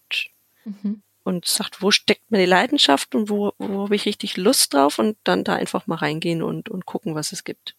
mhm. 0.64 1.02
und 1.24 1.44
sagt, 1.44 1.82
wo 1.82 1.90
steckt 1.90 2.30
meine 2.30 2.46
Leidenschaft 2.46 3.16
und 3.16 3.30
wo, 3.30 3.52
wo 3.58 3.82
habe 3.82 3.96
ich 3.96 4.06
richtig 4.06 4.36
Lust 4.36 4.74
drauf 4.74 5.00
und 5.00 5.18
dann 5.24 5.42
da 5.42 5.56
einfach 5.56 5.88
mal 5.88 5.96
reingehen 5.96 6.44
und, 6.44 6.68
und 6.68 6.86
gucken, 6.86 7.16
was 7.16 7.32
es 7.32 7.42
gibt. 7.42 7.74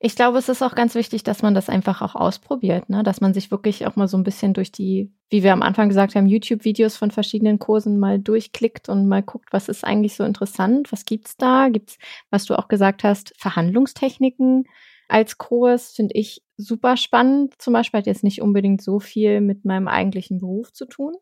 Ich 0.00 0.14
glaube, 0.14 0.38
es 0.38 0.48
ist 0.48 0.62
auch 0.62 0.76
ganz 0.76 0.94
wichtig, 0.94 1.24
dass 1.24 1.42
man 1.42 1.54
das 1.54 1.68
einfach 1.68 2.02
auch 2.02 2.14
ausprobiert, 2.14 2.88
ne? 2.88 3.02
dass 3.02 3.20
man 3.20 3.34
sich 3.34 3.50
wirklich 3.50 3.84
auch 3.84 3.96
mal 3.96 4.06
so 4.06 4.16
ein 4.16 4.22
bisschen 4.22 4.54
durch 4.54 4.70
die, 4.70 5.12
wie 5.28 5.42
wir 5.42 5.52
am 5.52 5.62
Anfang 5.62 5.88
gesagt 5.88 6.14
haben, 6.14 6.26
YouTube-Videos 6.26 6.96
von 6.96 7.10
verschiedenen 7.10 7.58
Kursen 7.58 7.98
mal 7.98 8.20
durchklickt 8.20 8.88
und 8.88 9.08
mal 9.08 9.24
guckt, 9.24 9.52
was 9.52 9.68
ist 9.68 9.84
eigentlich 9.84 10.14
so 10.14 10.22
interessant, 10.22 10.92
was 10.92 11.04
gibt's 11.04 11.36
da? 11.36 11.68
Gibt's, 11.68 11.98
was 12.30 12.44
du 12.44 12.56
auch 12.56 12.68
gesagt 12.68 13.02
hast, 13.02 13.34
Verhandlungstechniken 13.38 14.66
als 15.08 15.38
Kurs 15.38 15.92
finde 15.92 16.14
ich 16.14 16.42
super 16.56 16.96
spannend. 16.96 17.54
Zum 17.60 17.72
Beispiel 17.72 17.98
hat 17.98 18.06
jetzt 18.06 18.22
nicht 18.24 18.42
unbedingt 18.42 18.82
so 18.82 19.00
viel 19.00 19.40
mit 19.40 19.64
meinem 19.64 19.88
eigentlichen 19.88 20.38
Beruf 20.38 20.72
zu 20.72 20.86
tun, 20.86 21.14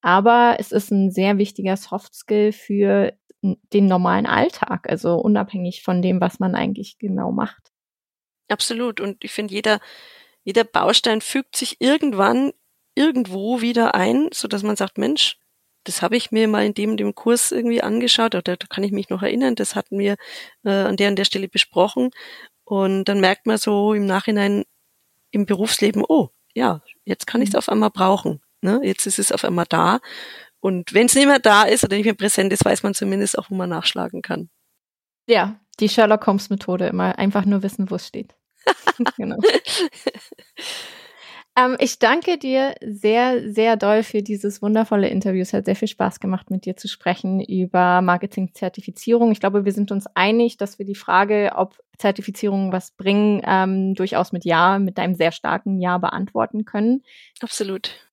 aber 0.00 0.56
es 0.58 0.72
ist 0.72 0.90
ein 0.90 1.10
sehr 1.10 1.38
wichtiger 1.38 1.76
Soft-Skill 1.76 2.52
für 2.52 3.12
den 3.42 3.86
normalen 3.86 4.26
Alltag, 4.26 4.88
also 4.88 5.16
unabhängig 5.16 5.82
von 5.82 6.02
dem, 6.02 6.20
was 6.20 6.40
man 6.40 6.54
eigentlich 6.54 6.98
genau 6.98 7.30
macht. 7.30 7.72
Absolut. 8.48 9.00
Und 9.00 9.24
ich 9.24 9.32
finde, 9.32 9.54
jeder, 9.54 9.80
jeder 10.44 10.64
Baustein 10.64 11.20
fügt 11.20 11.56
sich 11.56 11.80
irgendwann 11.80 12.52
irgendwo 12.94 13.60
wieder 13.60 13.94
ein, 13.94 14.28
so 14.32 14.48
dass 14.48 14.62
man 14.62 14.76
sagt, 14.76 14.98
Mensch, 14.98 15.38
das 15.84 16.02
habe 16.02 16.16
ich 16.16 16.32
mir 16.32 16.48
mal 16.48 16.64
in 16.64 16.74
dem, 16.74 16.96
dem 16.96 17.14
Kurs 17.14 17.52
irgendwie 17.52 17.82
angeschaut, 17.82 18.34
oder 18.34 18.56
da 18.56 18.66
kann 18.68 18.82
ich 18.82 18.92
mich 18.92 19.08
noch 19.08 19.22
erinnern, 19.22 19.54
das 19.54 19.76
hatten 19.76 19.98
wir 19.98 20.16
äh, 20.64 20.70
an 20.70 20.96
der 20.96 21.08
an 21.08 21.16
der 21.16 21.24
Stelle 21.24 21.48
besprochen. 21.48 22.10
Und 22.64 23.04
dann 23.04 23.20
merkt 23.20 23.46
man 23.46 23.58
so 23.58 23.94
im 23.94 24.06
Nachhinein 24.06 24.64
im 25.30 25.46
Berufsleben, 25.46 26.04
oh, 26.08 26.30
ja, 26.54 26.82
jetzt 27.04 27.26
kann 27.26 27.42
ich 27.42 27.50
es 27.50 27.52
mhm. 27.52 27.58
auf 27.58 27.68
einmal 27.68 27.90
brauchen. 27.90 28.40
Ne? 28.62 28.80
Jetzt 28.82 29.06
ist 29.06 29.18
es 29.18 29.30
auf 29.30 29.44
einmal 29.44 29.66
da. 29.68 30.00
Und 30.60 30.94
wenn 30.94 31.06
es 31.06 31.14
nicht 31.14 31.26
mehr 31.26 31.38
da 31.38 31.62
ist 31.62 31.84
oder 31.84 31.96
nicht 31.96 32.06
mehr 32.06 32.14
präsent 32.14 32.52
ist, 32.52 32.64
weiß 32.64 32.82
man 32.82 32.94
zumindest 32.94 33.38
auch, 33.38 33.50
wo 33.50 33.54
man 33.54 33.70
nachschlagen 33.70 34.22
kann. 34.22 34.48
Ja, 35.28 35.60
die 35.80 35.88
Sherlock 35.88 36.26
Holmes 36.26 36.50
Methode 36.50 36.86
immer 36.86 37.18
einfach 37.18 37.44
nur 37.44 37.62
wissen, 37.62 37.90
wo 37.90 37.96
es 37.96 38.06
steht. 38.06 38.34
genau. 39.16 39.36
Ähm, 41.58 41.76
ich 41.80 41.98
danke 41.98 42.36
dir 42.38 42.74
sehr, 42.82 43.50
sehr 43.50 43.76
doll 43.76 44.02
für 44.02 44.22
dieses 44.22 44.60
wundervolle 44.60 45.08
Interview. 45.08 45.40
Es 45.40 45.54
hat 45.54 45.64
sehr 45.64 45.74
viel 45.74 45.88
Spaß 45.88 46.20
gemacht, 46.20 46.50
mit 46.50 46.66
dir 46.66 46.76
zu 46.76 46.86
sprechen 46.86 47.40
über 47.40 48.02
Marketing-Zertifizierung. 48.02 49.32
Ich 49.32 49.40
glaube, 49.40 49.64
wir 49.64 49.72
sind 49.72 49.90
uns 49.90 50.06
einig, 50.14 50.58
dass 50.58 50.78
wir 50.78 50.84
die 50.84 50.94
Frage, 50.94 51.52
ob 51.56 51.78
Zertifizierungen 51.96 52.72
was 52.72 52.90
bringen, 52.90 53.40
ähm, 53.46 53.94
durchaus 53.94 54.32
mit 54.32 54.44
Ja, 54.44 54.78
mit 54.78 54.98
einem 54.98 55.14
sehr 55.14 55.32
starken 55.32 55.80
Ja 55.80 55.96
beantworten 55.96 56.66
können. 56.66 57.02
Absolut. 57.40 58.06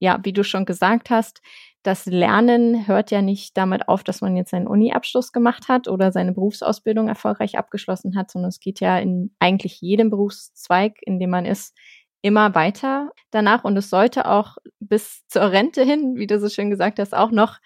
Ja, 0.00 0.18
wie 0.24 0.32
du 0.32 0.42
schon 0.42 0.64
gesagt 0.64 1.10
hast, 1.10 1.40
das 1.82 2.06
Lernen 2.06 2.86
hört 2.86 3.10
ja 3.10 3.22
nicht 3.22 3.56
damit 3.56 3.88
auf, 3.88 4.02
dass 4.02 4.20
man 4.20 4.36
jetzt 4.36 4.50
seinen 4.50 4.66
Uni-Abschluss 4.66 5.32
gemacht 5.32 5.68
hat 5.68 5.88
oder 5.88 6.12
seine 6.12 6.32
Berufsausbildung 6.32 7.08
erfolgreich 7.08 7.56
abgeschlossen 7.56 8.16
hat, 8.16 8.30
sondern 8.30 8.48
es 8.48 8.60
geht 8.60 8.80
ja 8.80 8.98
in 8.98 9.34
eigentlich 9.38 9.80
jedem 9.80 10.10
Berufszweig, 10.10 10.98
in 11.02 11.18
dem 11.18 11.30
man 11.30 11.46
ist, 11.46 11.76
immer 12.20 12.54
weiter 12.54 13.10
danach 13.30 13.62
und 13.62 13.76
es 13.76 13.90
sollte 13.90 14.28
auch 14.28 14.56
bis 14.80 15.24
zur 15.28 15.52
Rente 15.52 15.84
hin, 15.84 16.16
wie 16.16 16.26
du 16.26 16.40
so 16.40 16.48
schön 16.48 16.68
gesagt 16.68 16.98
hast, 16.98 17.14
auch 17.14 17.30
noch 17.30 17.58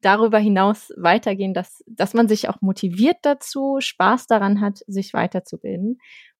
darüber 0.00 0.38
hinaus 0.38 0.92
weitergehen, 0.96 1.54
dass, 1.54 1.82
dass 1.86 2.14
man 2.14 2.28
sich 2.28 2.48
auch 2.48 2.60
motiviert 2.60 3.16
dazu, 3.22 3.78
Spaß 3.80 4.26
daran 4.26 4.60
hat, 4.60 4.78
sich 4.86 5.12
weiterzubilden. 5.12 5.98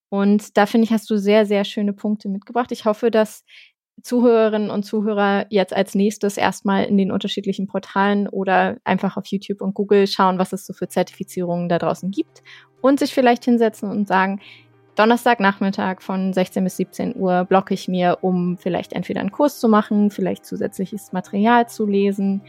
Und 0.09 0.57
da 0.57 0.67
finde 0.67 0.85
ich, 0.85 0.93
hast 0.93 1.11
du 1.11 1.19
sehr, 1.19 1.47
sehr 1.47 1.65
schöne 1.65 1.93
Punkte 1.93 2.29
mitgebracht. 2.29 2.71
Ich 2.71 2.85
hoffe, 2.85 3.11
dass 3.11 3.45
Zuhörerinnen 4.03 4.71
und 4.71 4.85
Zuhörer 4.85 5.47
jetzt 5.49 5.75
als 5.75 5.95
nächstes 5.95 6.37
erstmal 6.37 6.85
in 6.85 6.97
den 6.99 7.11
unterschiedlichen 7.11 7.67
Portalen 7.67 8.29
oder 8.29 8.77
einfach 8.85 9.17
auf 9.17 9.27
YouTube 9.27 9.63
und 9.63 9.75
Google 9.75 10.07
schauen, 10.07 10.39
was 10.39 10.53
es 10.53 10.67
so 10.67 10.73
für 10.73 10.89
Zertifizierungen 10.89 11.69
da 11.69 11.79
draußen 11.79 12.11
gibt 12.11 12.43
und 12.81 12.99
sich 13.01 13.15
vielleicht 13.15 13.45
hinsetzen 13.45 13.91
und 13.91 14.07
sagen, 14.07 14.41
Donnerstagnachmittag 14.97 16.01
von 16.01 16.33
16 16.33 16.65
bis 16.65 16.77
17 16.79 17.17
Uhr 17.17 17.45
blocke 17.45 17.75
ich 17.75 17.87
mir, 17.87 18.19
um 18.23 18.57
vielleicht 18.57 18.93
entweder 18.95 19.21
einen 19.21 19.33
Kurs 19.33 19.61
zu 19.61 19.69
machen, 19.69 20.11
vielleicht 20.11 20.47
zusätzliches 20.47 21.13
Material 21.13 21.69
zu 21.69 21.87
lesen 21.87 22.43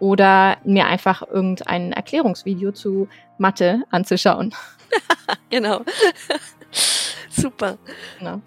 oder 0.00 0.58
mir 0.64 0.86
einfach 0.86 1.22
irgendein 1.26 1.92
Erklärungsvideo 1.92 2.72
zu 2.72 3.08
Mathe 3.38 3.84
anzuschauen. 3.90 4.54
genau. 5.50 5.80
Super. 7.30 7.78
Genau. 8.18 8.42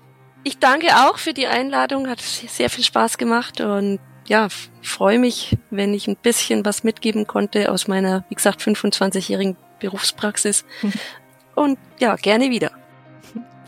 Ich 0.47 0.59
danke 0.59 0.87
auch 0.95 1.17
für 1.17 1.33
die 1.33 1.45
Einladung, 1.45 2.07
hat 2.07 2.21
sehr 2.21 2.69
viel 2.69 2.85
Spaß 2.85 3.17
gemacht 3.17 3.59
und 3.59 3.99
ja, 4.27 4.47
freue 4.81 5.19
mich, 5.19 5.57
wenn 5.71 5.93
ich 5.93 6.07
ein 6.07 6.15
bisschen 6.15 6.63
was 6.63 6.85
mitgeben 6.85 7.27
konnte 7.27 7.69
aus 7.69 7.89
meiner, 7.89 8.23
wie 8.29 8.35
gesagt, 8.35 8.61
25-jährigen 8.61 9.57
Berufspraxis. 9.81 10.63
Und 11.55 11.77
ja, 11.99 12.15
gerne 12.15 12.49
wieder. 12.49 12.71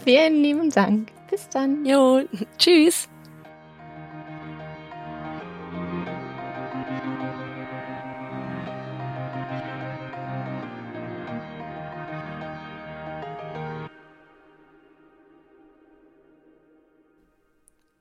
Vielen 0.05 0.41
lieben 0.41 0.69
Dank. 0.69 1.09
Bis 1.29 1.49
dann. 1.49 1.85
Jo, 1.85 2.21
tschüss. 2.57 3.09